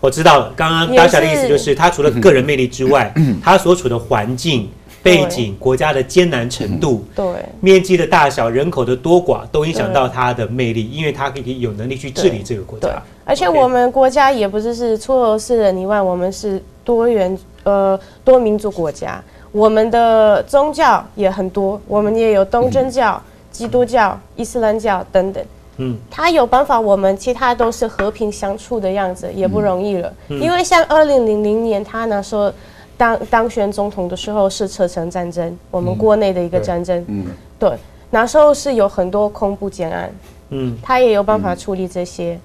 [0.00, 0.52] 我知道了。
[0.56, 3.12] 刚刚大侠的意思就是，他除了个人魅力之外，
[3.42, 4.70] 他所处的环境、
[5.02, 7.04] 背景、国家的艰难程度。
[7.14, 7.24] 对
[7.60, 19.22] 面积的大小、人口的多寡都影响到它的魅力，因为它可以有能力去治理这个国家。，而且我们国家也不是是除了俄罗斯人以外，我们是多元呃多民族国家，
[19.52, 23.20] 我们的宗教也很多，我们也有东正教、
[23.50, 25.44] 基督教、伊斯兰教等等。
[25.80, 30.12] 嗯，他有办法，我们其他都是和平相处的样子，也不容易了。
[30.28, 32.52] 因为像二零零零年他那时候
[32.98, 37.02] 当当选总统的时候是车臣战争，我们国内的一个对战争。
[37.08, 37.24] 嗯，
[37.58, 37.72] 对，
[38.10, 40.12] 那时候是有很多恐怖建案，
[40.50, 42.38] 嗯，他也有办法处理这些，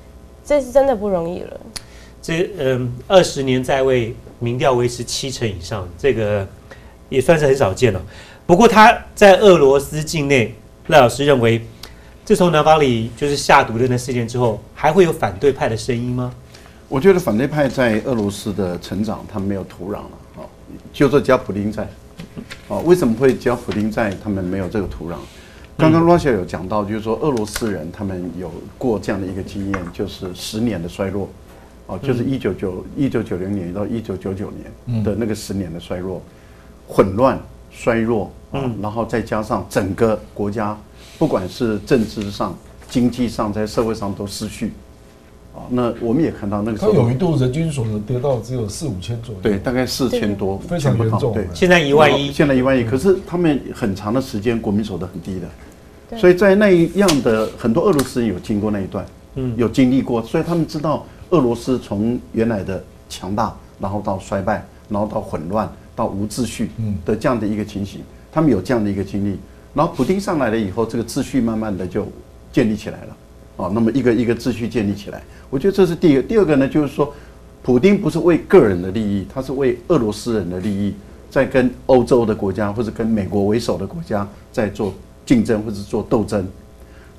[0.46, 1.60] 这是真的不容易了。
[2.22, 6.48] 这嗯，二十年在位，民调维持七成以上，这个
[7.10, 8.02] 也算是很少见了。
[8.46, 10.54] 不过他在俄罗斯境内，
[10.88, 11.62] 赖老师认为，
[12.24, 16.32] 自从南方里就是下毒的那事件之后，还会有反对派的声音吗？
[16.88, 20.04] 我觉得反对派在俄罗斯的成长，他们没有土壤了。
[20.04, 20.23] 啊，
[20.92, 21.84] 就做加普丁在，
[22.68, 25.16] 啊，为什么会加普丁在，他们没有这个土壤？
[25.76, 31.28] 刚刚 Russia 有讲到，就是说俄罗斯人他们有过这样的一个经验，就是十年的衰落，
[31.88, 36.22] 哦，就是一九九一九九零年到一九九九年的那个十年的衰落，
[36.88, 37.40] 混乱、
[37.72, 40.78] 衰弱啊，然后再加上整个国家，
[41.18, 42.56] 不管是政治上、
[42.88, 44.72] 经济上，在社会上都失序。
[45.56, 49.42] 啊，那我们也看到那个时候，他有一度人均所得跌到只有四五千左右。
[49.42, 51.34] 对，大概四千多，非常严重。
[51.34, 66.72] 对，现在一万一，现在一万一，可是他们很长的时间国民所得很低的，所以在那一样的很多俄罗斯人有经过那一段，嗯，有经历过，所以他们知道俄罗斯从原来的强大，然后到衰败，然后到混乱，到无秩序
[67.06, 68.02] 的这样的一个情形，
[68.32, 69.38] 他们有这样的一个经历。
[69.76, 72.08] 然后普丁上来了以后，这个秩序慢慢的就
[72.52, 73.18] 建立起来了，
[73.56, 75.24] 哦，那么一个一个秩序建立起来，
[75.54, 76.22] 我觉得这是第一个。
[76.24, 77.14] 第二个呢，就是说，
[77.62, 80.96] 普丁不是为个人的利益，他是为俄罗斯人的利益，
[81.30, 84.92] 在跟欧洲的国家或者跟美国为首的国家在做
[85.28, 86.44] 竞争或者做斗争。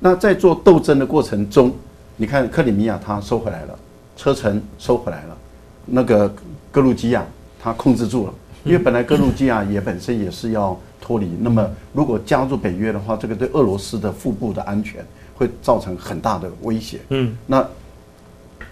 [0.01, 1.71] 那在做斗争的过程中，
[2.17, 3.79] 你看克里米亚他收回来了，
[4.17, 5.37] 车臣收回来了，
[5.85, 6.27] 那个
[6.73, 7.25] 格鲁吉亚
[7.57, 8.33] 他控制住了，
[8.65, 15.01] 因为本来格鲁吉亚也本身也是要脱离，那么如果加入北约的话，这个对俄罗斯的腹部的安全
[15.37, 16.99] 会造成很大的威胁。
[17.11, 17.65] 嗯，那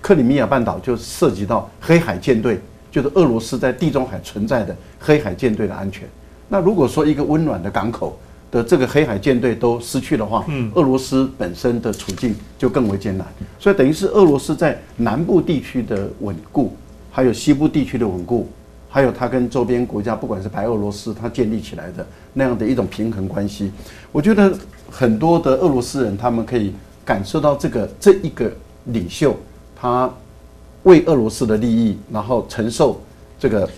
[0.04, 2.60] 克里米亚半岛就涉及到黑海舰队，
[2.91, 6.06] 就是俄罗斯在地中海存在的黑海舰队的安全。
[6.49, 8.20] 那如果说一个温暖的港口
[8.51, 13.26] 的这个黑海舰队都失去的话，嗯，俄罗斯本身的处境就更为艰难。
[13.58, 16.76] 所以等于是俄罗斯在南部地区的稳固，
[17.10, 18.49] 还有西部地区的稳固，
[18.89, 23.72] 还有它跟周边国家，不管是白俄罗斯，它建立起来的那样的一种平衡关系，
[24.12, 24.54] 我觉得
[24.91, 26.74] 很多的俄罗斯人他们可以
[27.06, 28.51] 感受到这个这一个
[28.88, 29.36] 领袖，
[29.84, 30.10] 他
[30.84, 33.02] 为俄罗斯的利益，然后承受
[33.38, 33.70] 这个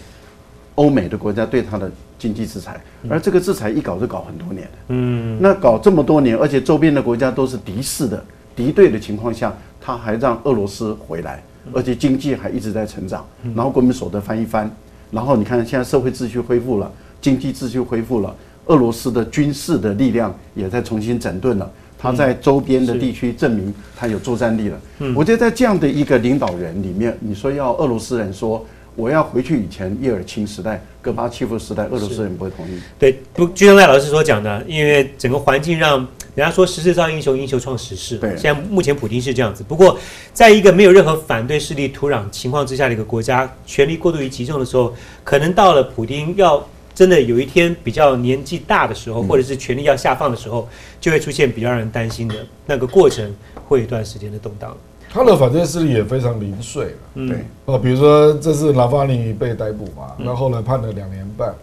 [0.76, 2.80] 欧美的国家对他的经济制裁，
[3.10, 4.72] 而这个制裁一搞就搞很多年了。
[4.90, 8.24] 嗯，那搞这么多年，而且周边的国家都是敌视的、
[8.56, 9.52] 敌对的情况下，
[9.82, 11.44] 他还让俄罗斯回来，
[11.74, 13.26] 而且经济还一直在成长，
[13.56, 14.70] 然后国民所得翻一番，
[15.10, 18.36] 然后你看现在社会秩序恢复了，经济秩序恢复了，
[18.68, 21.68] 俄罗斯的军事的力量也在重新整顿了。
[21.98, 24.80] 他在周边的地区证明他有作战力了。
[25.00, 28.66] 嗯我觉得在这样的一个领导人里面，你说要俄罗斯人说
[28.96, 32.80] 我要回去以前叶尔钦时代、戈巴契夫时代，俄罗斯人不会同意。
[32.98, 35.98] 对，不，就像赖老师所讲的，因为整个环境让
[36.34, 38.18] 人家说时势造英雄，英雄创时势。
[38.18, 39.66] 对现在目前普京是这样子。
[39.68, 39.98] 不过，
[40.34, 44.94] 在一个没有任何反对势力土壤情况之下的一个国家，权力过度于集中的时候，
[45.26, 46.66] 可能到了普京要
[46.96, 50.68] 真的有一天比较年纪大的时候，或者是权力要下放的时候，
[51.00, 52.36] 就会出现比较让人担心的
[52.66, 53.30] 那个过程，
[53.68, 54.76] 会有一段时间的动荡。
[55.10, 56.92] 他的反对势力也非常零碎了。
[57.16, 57.30] 嗯。
[57.30, 61.54] 对，哦，比如说这次拉法尼被逮捕嘛，那后来判了两年半，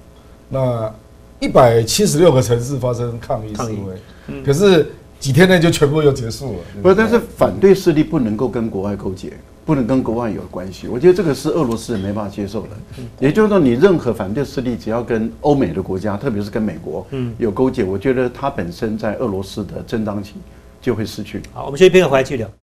[0.48, 0.94] 那
[1.40, 6.58] 一百七十六个城市发生抗议示威，可是几天内就全部又结束了。
[6.82, 9.32] 不是，但是反对势力不能够跟国外勾结，
[9.64, 10.88] 不能跟国外有关系。
[10.88, 12.68] 我觉得这个是俄罗斯人没办法接受的。
[13.20, 17.06] 也就是说，你任何反对势力只要跟欧美的国家，特别是跟美国，
[17.38, 20.34] 有勾结，我觉得它本身在俄罗斯的正当性
[20.80, 21.40] 就会失去。
[21.52, 22.61] 好，我们休息片刻回来继续聊。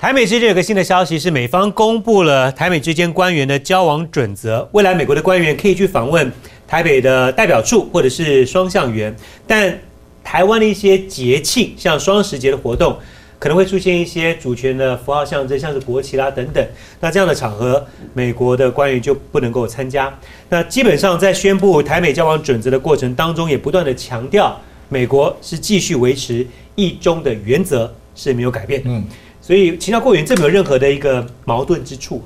[0.00, 4.66] 台美之间有个新的消息，是美方公布了台美之间官员的交往准则。
[4.72, 6.32] 未来美国的官员可以去访问
[6.66, 9.14] 台北的代表处或者是双向员，
[9.46, 9.78] 但
[10.24, 12.96] 台湾的一些节庆，像双十节的活动，
[13.38, 16.66] 可能会出现一些主权的符号象征，像是国旗啦等等。
[16.98, 20.10] 那这样的场合，美国的官员就不能够参加。
[20.48, 28.80] 那基本上在宣布台美交往准则的过程当中，也不断的强调，美国是继续维持一中的原则是没有改变。
[28.86, 29.04] 嗯。
[29.50, 32.22] 所以，其他过员这没有任何的一个矛盾之处，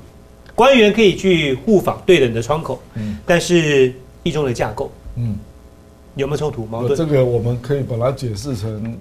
[0.53, 5.35] 官员可以去互访对等的窗口，嗯，但是一中的架构，嗯，
[6.13, 6.95] 有没有冲突矛盾？
[6.95, 8.95] 这个我们可以把它解释成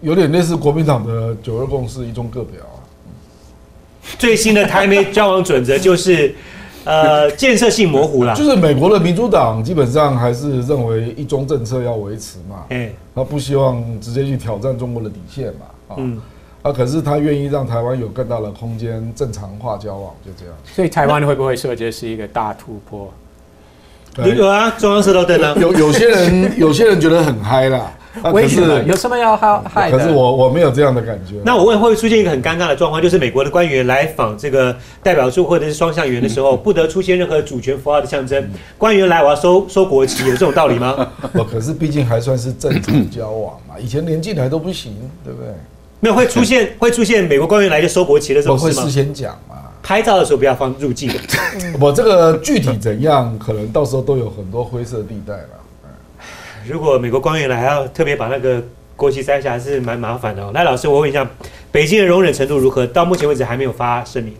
[0.00, 2.82] 有点类似国民党的九二共识一中各表啊。
[4.18, 6.34] 最新的台美交往准则就是，
[6.82, 8.34] 呃， 建设性模糊了。
[8.34, 15.96] 就是美国的民主党基本上还是认为一中政策要维持嘛，哎，他不希望直接去挑战中国的底线嘛，啊。
[16.62, 16.72] 啊！
[16.72, 20.54] 可是他愿意让台湾有更大的空间正常化交往，就这样。
[20.64, 23.12] 所以台湾会不会设计是一个大突破？
[24.24, 25.56] 有啊，中央社都登了。
[25.56, 27.92] 有有些人有些人觉得很嗨啦。
[28.30, 28.82] 为什么？
[28.82, 31.36] 有什么要嗨嗨可是我我没有这样的感觉。
[31.46, 38.50] 那我问，会不会出现一个很尴尬的状况，就是美国的官员来访这个代表处或者是双向员的时候，不得出现任何主权符号的象征？
[38.76, 41.08] 官员来，我要收收国旗，有这种道理吗？
[41.32, 44.94] 我可是毕竟还算是正常交往嘛，以前连进来都不行，
[45.24, 45.48] 对不对？
[46.02, 48.82] 没有会出现 会出现美国官员来就收国旗的这种事吗？
[48.82, 49.54] 会事先讲嘛？
[49.80, 51.08] 拍照的时候不要放入境。
[51.80, 55.48] 我这个具体怎样，可能到时候都有很多灰色地带了。
[56.66, 58.60] 如果美国官员来，还要特别把那个
[58.96, 60.50] 国旗摘下，还是蛮麻烦的。
[60.50, 61.24] 来，老师，我问一下，
[61.70, 62.84] 北京的容忍程度如何？
[62.84, 64.34] 到目前为止还没有发声明。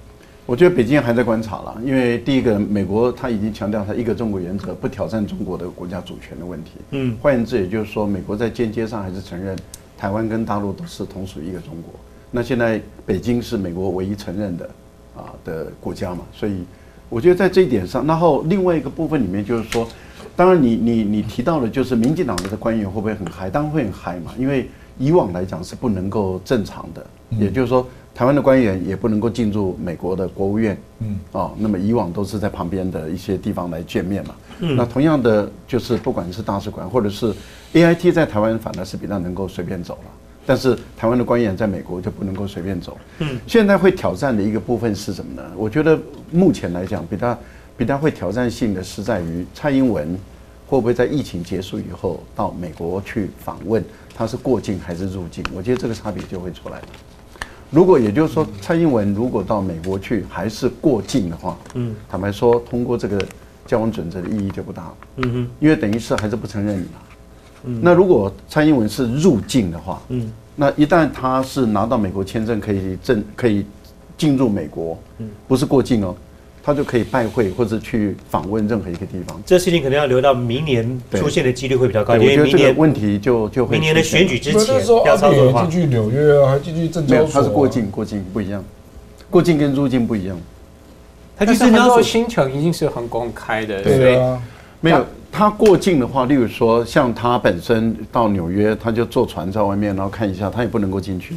[0.47, 6.73] 我觉得北京还在观察了，因为第一个，美国他已经强调他一个中国原则，不挑战中国的国家主权的问题。
[6.91, 9.57] 嗯，换言之，也就是说，美国在间接上还是承认。
[10.03, 11.95] 台湾跟大陆都是同属一个中国，
[12.33, 14.69] 那现在北京是美国唯一承认的
[15.17, 16.65] 啊的国家嘛，所以
[17.09, 19.87] 我觉得在这一点上，然后另外一个部分里面就是说，
[20.35, 23.49] 当然你你你提到的就是民进党的官员会不会很嗨？
[23.49, 27.07] 当然会很嗨嘛，因为以往来讲是不能够正常的，
[27.39, 37.35] 也就是说台湾的官员也不能够进入美国的国务院，嗯，哦，那么以往都是在旁边的一些地方来见面嘛，嗯，那同样的就是不管是大使馆或者是。
[37.75, 40.11] A I T 在台湾反而是比较能够随便走了，
[40.45, 42.99] 但是台湾的官员在美国就不能够随便走。
[43.21, 45.43] 嗯，现在会挑战的一个部分是什么呢？
[45.57, 45.99] 我觉得
[46.31, 47.39] 目前来讲，比较
[47.79, 50.07] 比较会挑战性的是在于蔡英文
[50.67, 53.83] 会不会在疫情结束以后到美国去访问，
[54.15, 55.43] 他是过境还是入境？
[55.55, 56.89] 我觉得这个差别就会出来了。
[57.73, 63.19] 如果也就是说，蔡英文如果到美国去还是过境的话，嗯，坦白说，通过这个
[63.67, 64.95] 交往准则的意义就不大了。
[65.17, 67.01] 嗯哼，因为等于是还是不承认你嘛。
[67.81, 73.65] 那如果蔡英文是入境的话，嗯，那一旦他是拿到美国签证，可以证可以
[74.19, 76.15] 进入美国，嗯，不是过境哦，
[76.63, 79.43] 他就可以拜会或者去访问任何一个地方。
[79.45, 88.65] 这事情可能要留到明年出现的几率会比较高，因为明年问题就就会明年的选举之前要操作的话，进去纽约啊，还进去证交所，他是过境过境不一样，
[89.29, 90.39] 过境跟入境不一样，
[91.37, 94.41] 他就是很多行程已经是很公开的，对啊，
[94.81, 95.05] 没有。
[95.35, 101.35] 他过境的话，例如说像他本身到纽约，他就坐船在外面，然后看一下，他也不能够进去。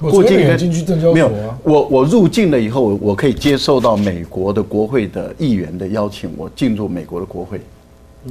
[0.00, 1.30] 过境进去证交没有？
[1.62, 7.60] 我我入境了以后，我可以接受到美国的国会的议员的邀请，我进入美国的国会，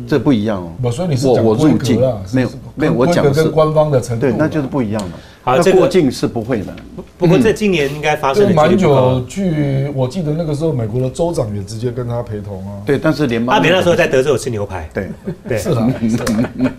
[0.08, 0.72] 这不一样哦。
[0.82, 2.00] 我说你是我入境
[2.34, 5.18] 没有没有，我讲的是官方的程度，对，那就是不一样的。
[5.46, 6.76] 那过境是不会的。
[7.18, 9.20] 不过这今年应该发生蛮久。
[9.28, 12.78] 据我记得那个时候，美国的州长也直接跟他陪同啊。
[12.86, 14.88] 对，但是联邦阿扁那时候在德州吃牛排。
[14.94, 15.10] 对
[15.48, 15.82] 对是的。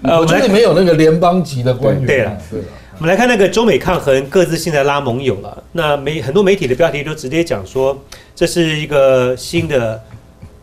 [0.03, 2.07] 我觉得没有那个联邦级的官员。
[2.07, 2.67] 对了对了。
[3.01, 5.65] 我们来看那个中美抗衡，各自现在拉盟友了。
[5.73, 7.99] 那媒很多媒体的标题都直接讲说，
[8.37, 9.99] 这是一个新的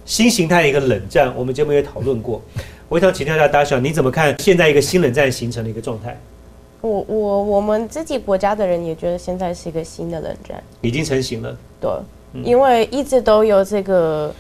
[0.06, 1.34] 新形态的一个冷战。
[1.36, 2.40] 我们节目也讨论过。
[2.90, 6.16] 我想请教一下大小，你怎么看现在一个新冷战形成的一个状态？
[6.82, 11.58] 我我我们自己国家的人也觉得现在是一个新的冷战，已经成型了。
[11.82, 11.90] 对，
[12.44, 14.32] 因为一直都有这个，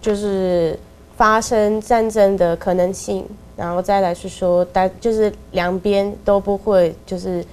[0.00, 0.78] 就是
[1.18, 3.26] 发生战争的可能性，
[3.56, 7.44] 然后再来是说，大就是两边都不会就是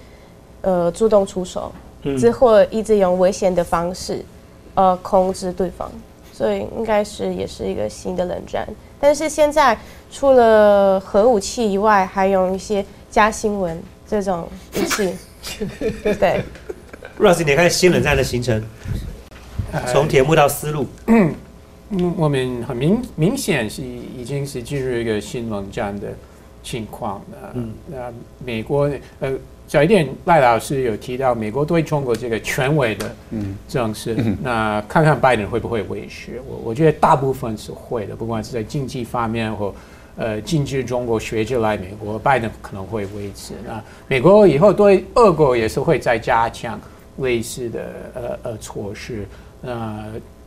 [0.62, 1.72] 呃主动出手，
[2.18, 4.24] 只会一直用危险的方式，
[4.76, 5.92] 呃，控制对方，
[6.32, 8.68] 所以应该是也是一个新的冷战。
[9.00, 9.78] 但是现在
[10.12, 15.16] 除了核武器以外，还有一些加新闻这种武器，
[16.20, 16.44] 对
[17.20, 18.62] ，Ross，你看新冷战的形成，
[19.88, 20.86] 从铁幕到丝路，
[21.92, 26.08] 嗯，我们很明明显是已经是进入一个新冷战的
[26.64, 27.52] 情况了。
[27.54, 28.14] 嗯，那
[28.46, 28.90] 美国
[29.20, 29.34] 呃，
[29.68, 33.12] 早一点赖老师有提到美国对中国这个权威的
[33.68, 36.42] 政策，那看看拜登会不会维持？
[36.48, 39.74] 我我觉得大部分是会的，不管是在经济方面或。
[40.18, 43.54] 呃，禁止中国学者来美国，拜登可能会维持。
[43.66, 46.78] 那美国以后对俄国也是会再加强
[47.20, 49.26] 类似的呃呃措施。
[49.62, 50.04] 那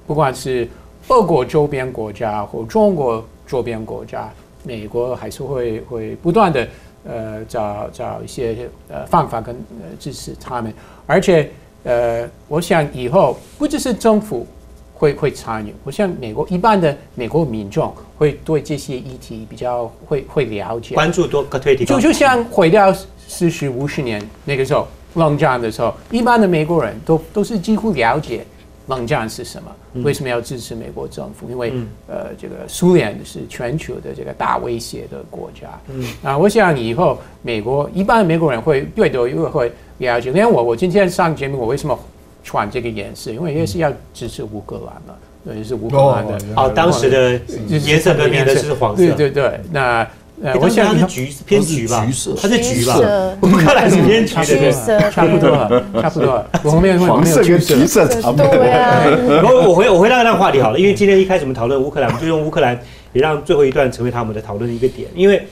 [0.07, 0.69] 不管是
[1.09, 4.31] 俄国周边国家或中国周边国家，
[4.63, 6.69] 美国还是会会不断的
[7.05, 10.73] 呃找找一些呃方法跟呃支持他们，
[11.07, 11.51] 而且
[11.85, 14.47] 呃，我想以后不只是政府
[14.95, 22.01] 会会参与，我想美国一般的美国民众会对这些议题比较会会了解，关注多个推提高就。
[22.01, 22.95] 就像回到
[23.27, 28.47] 四十五十年那个时候冷战的时候，一般的美国人都都是几乎了解
[28.89, 31.49] 冷战是什么，为什么要支持美国政府？
[31.49, 31.73] 因为、
[32.09, 35.69] 呃，这个苏联是全球的这个大威胁的国家。
[35.89, 40.33] 嗯，啊，我想以后美国一般的美国人会越多越会了解。
[40.33, 41.99] 连我我今天上节目，我为什么
[42.43, 43.31] 穿这个颜色？
[43.31, 45.15] 因为也是要支持乌克兰嘛，
[45.45, 46.35] 对，是乌克兰的。
[46.57, 50.07] 哦哦，当时的就是颜色革命的是黄色，对对对，那
[50.43, 54.73] 呃，我诶当时它是橘偏橘吧，它是橘色它是橘吧乌克兰是偏橘的，
[55.11, 56.51] 差不多了，差不多了。
[56.65, 58.47] 我后面黄色跟橘色差不多。
[58.47, 62.77] 然后我回我回到那个话题好了，因为今天一开始我们讨论乌克兰，我们就用乌克兰
[63.13, 65.47] 也让最后一段成为他们的讨论的一个点，因为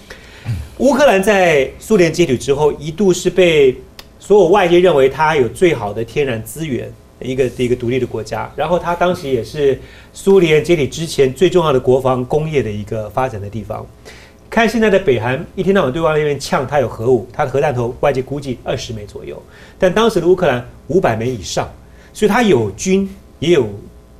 [0.79, 3.77] 乌克兰在苏联解体之后，一度是被
[4.19, 6.91] 所有外界认为它有最好的天然资源
[7.21, 9.79] 的一个一个独立的国家，然后它当时也是
[10.13, 13.87] 苏联解体之前最重要的国防工业的一个发展的地方。
[14.51, 19.41] 看现在的北韩，一天到晚对外那边呛它有核武，它的核弹头外界估计二十枚左右，
[19.79, 21.71] 但当时的乌克兰五百枚以上，
[22.13, 23.09] 所以它有军
[23.39, 23.69] 也有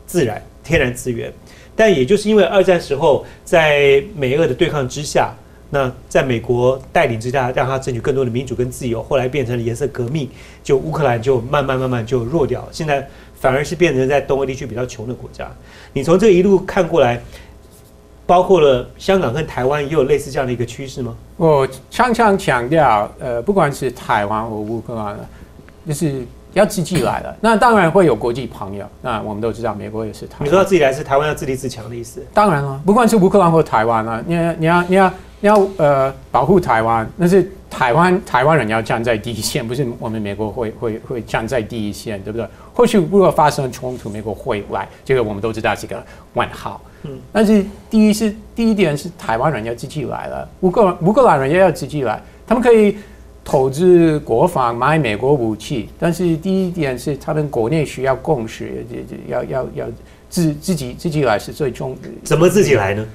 [0.07, 1.33] 自然天然资源。
[1.75, 5.35] 但也就是因为二战时候在美俄的对抗之下，
[5.71, 10.29] 那在美国带领之下，让它争取更多的民主跟自由，后来变成了颜色革命，
[10.63, 13.05] 就乌克兰就慢慢慢慢就弱掉，现在
[13.35, 15.51] 反而是变成在东欧地区比较穷的国家。
[15.93, 17.21] 你从这一路看过来，
[18.31, 21.13] 包括了香港跟台湾也有类似这样的一个趋势吗？
[21.37, 25.19] 我常常强调，呃，不管是台湾或乌克兰，
[25.85, 27.37] 就是要自己来了。
[27.41, 30.47] 那当然会有国际朋友，那我们都知道，美国也是台湾。
[30.47, 32.25] 你说要自己来是台湾要自立自强的意思？
[32.33, 42.47] 当然了，不管是乌克兰或台湾啊，你要你要你要你要呃保护台湾，那是台湾台湾人要站在第一线，不是我们美国会会会站在第一线，对不对？
[42.73, 46.01] 或许如果发生冲突，美国会来，这个我们都知道是个
[46.35, 46.81] 问号。
[47.03, 52.97] 嗯，但是第一是第一点是台湾人要自己来了，乌克乌克兰人也要自己来，他们可以
[53.43, 58.85] 投资国防买美国武器，但是第一点是他们国内需要共识，
[59.27, 59.87] 要要要
[60.29, 61.97] 自自己自己来是最重。
[62.23, 63.07] 怎么自己来呢？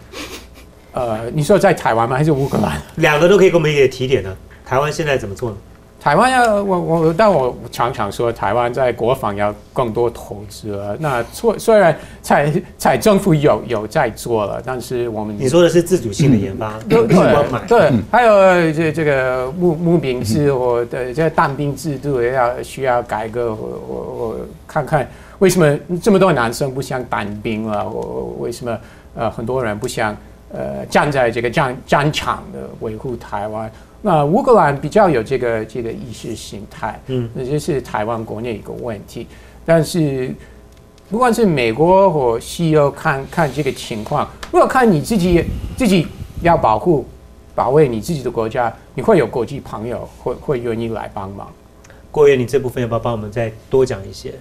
[0.94, 2.18] 呃，你说在台湾吗？
[2.18, 2.82] 还是乌克兰？
[2.96, 4.36] 两个都可以给我们一点提点呢。
[4.66, 5.58] 台湾现在怎么做呢？
[6.06, 10.96] 台湾要我我，但我常常说台湾在国防要更多投资了。
[11.00, 17.08] 那虽虽然财财政府有有在做了，但是我们你说的是自主性的研发，对。
[17.68, 23.56] 对，还有这这个募募兵制或的这个当兵制度也要需要改革。
[23.56, 24.38] 我我我
[24.68, 25.10] 看看
[25.40, 27.84] 为什么这么多男生不想当兵了？
[27.90, 28.78] 我为什么
[29.16, 30.16] 呃很多人不想
[30.54, 33.72] 呃站在这个战战场的维护台湾？
[34.06, 39.26] 那乌克兰比较有这个这个意识形态，嗯，那这是台湾国内一个问题。
[39.66, 40.32] 但是
[41.10, 45.44] 不管是美国或西欧看看这个情况，如果看你自己
[45.76, 46.06] 自己
[46.44, 47.04] 要保护
[47.56, 51.52] 保卫你自己的国家，你会有国际朋友会会愿意来帮忙。
[52.12, 54.32] 郭源，你这部分要不要帮我们再多讲一些？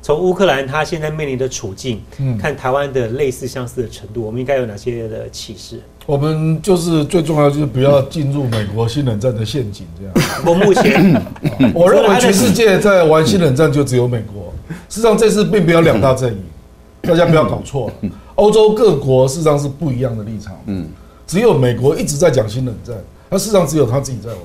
[0.00, 5.82] 从乌克兰他现在面临的处境，嗯看台湾的类似相似的程度，我们应该有哪些的启示？
[6.08, 10.42] 我们就是最重要就是不要进入美国新冷战的陷阱，这样。
[10.46, 11.22] 我目前
[11.74, 14.50] 我认为全世界在玩新冷战就只有美国。
[14.88, 16.38] 事实上，这次并没有两大阵营，
[17.02, 18.10] 大家不要搞错了。
[18.36, 20.56] 欧洲各国事实上是不一样的立场。
[20.64, 20.88] 嗯，
[21.26, 22.96] 只有美国一直在讲新冷战，
[23.28, 24.38] 那事实上只有他自己在玩。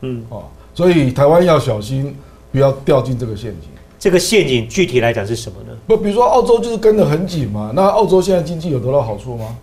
[0.00, 2.16] 嗯，哦，所以台湾要小心，
[2.50, 3.68] 不要掉进这个陷阱。
[3.98, 5.76] 这个陷阱具体来讲是什么呢？
[5.86, 9.54] 不，比如说澳洲就是跟得很紧嘛，那澳洲现在经济有得到好处吗？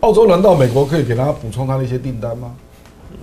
[0.00, 2.54] 澳洲难道美国可以给他补充他的一些订单吗？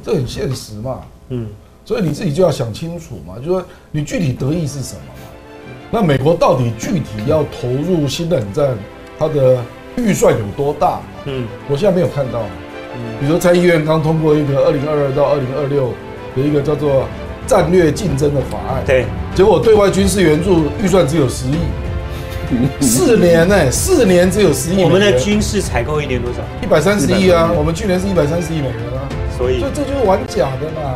[0.03, 1.01] 这很现实嘛。
[1.29, 1.47] 嗯，
[1.83, 5.29] 所以你自己就要想清楚嘛，就说你具体得意是什么嘛？
[5.91, 8.77] 那美国到底具体要投入新冷战，
[9.17, 9.57] 它的
[9.95, 10.99] 预算有多大？
[11.25, 12.41] 嗯，我现在没有看到。
[12.41, 12.49] 嗯
[13.19, 15.91] 比如说参议院刚通过一个二零二二到二零二六
[16.33, 17.05] 的一个叫做
[17.45, 21.55] 战略竞争的法案，对，结果对外军事援助预算只有十亿，
[22.81, 26.39] 四年呢、四年只有十亿，我们的军事采购一年多少？
[26.61, 29.07] 一百三十亿啊，我们去年是一百三十亿美元啊，
[29.37, 30.95] 所以所以这就是玩假的嘛。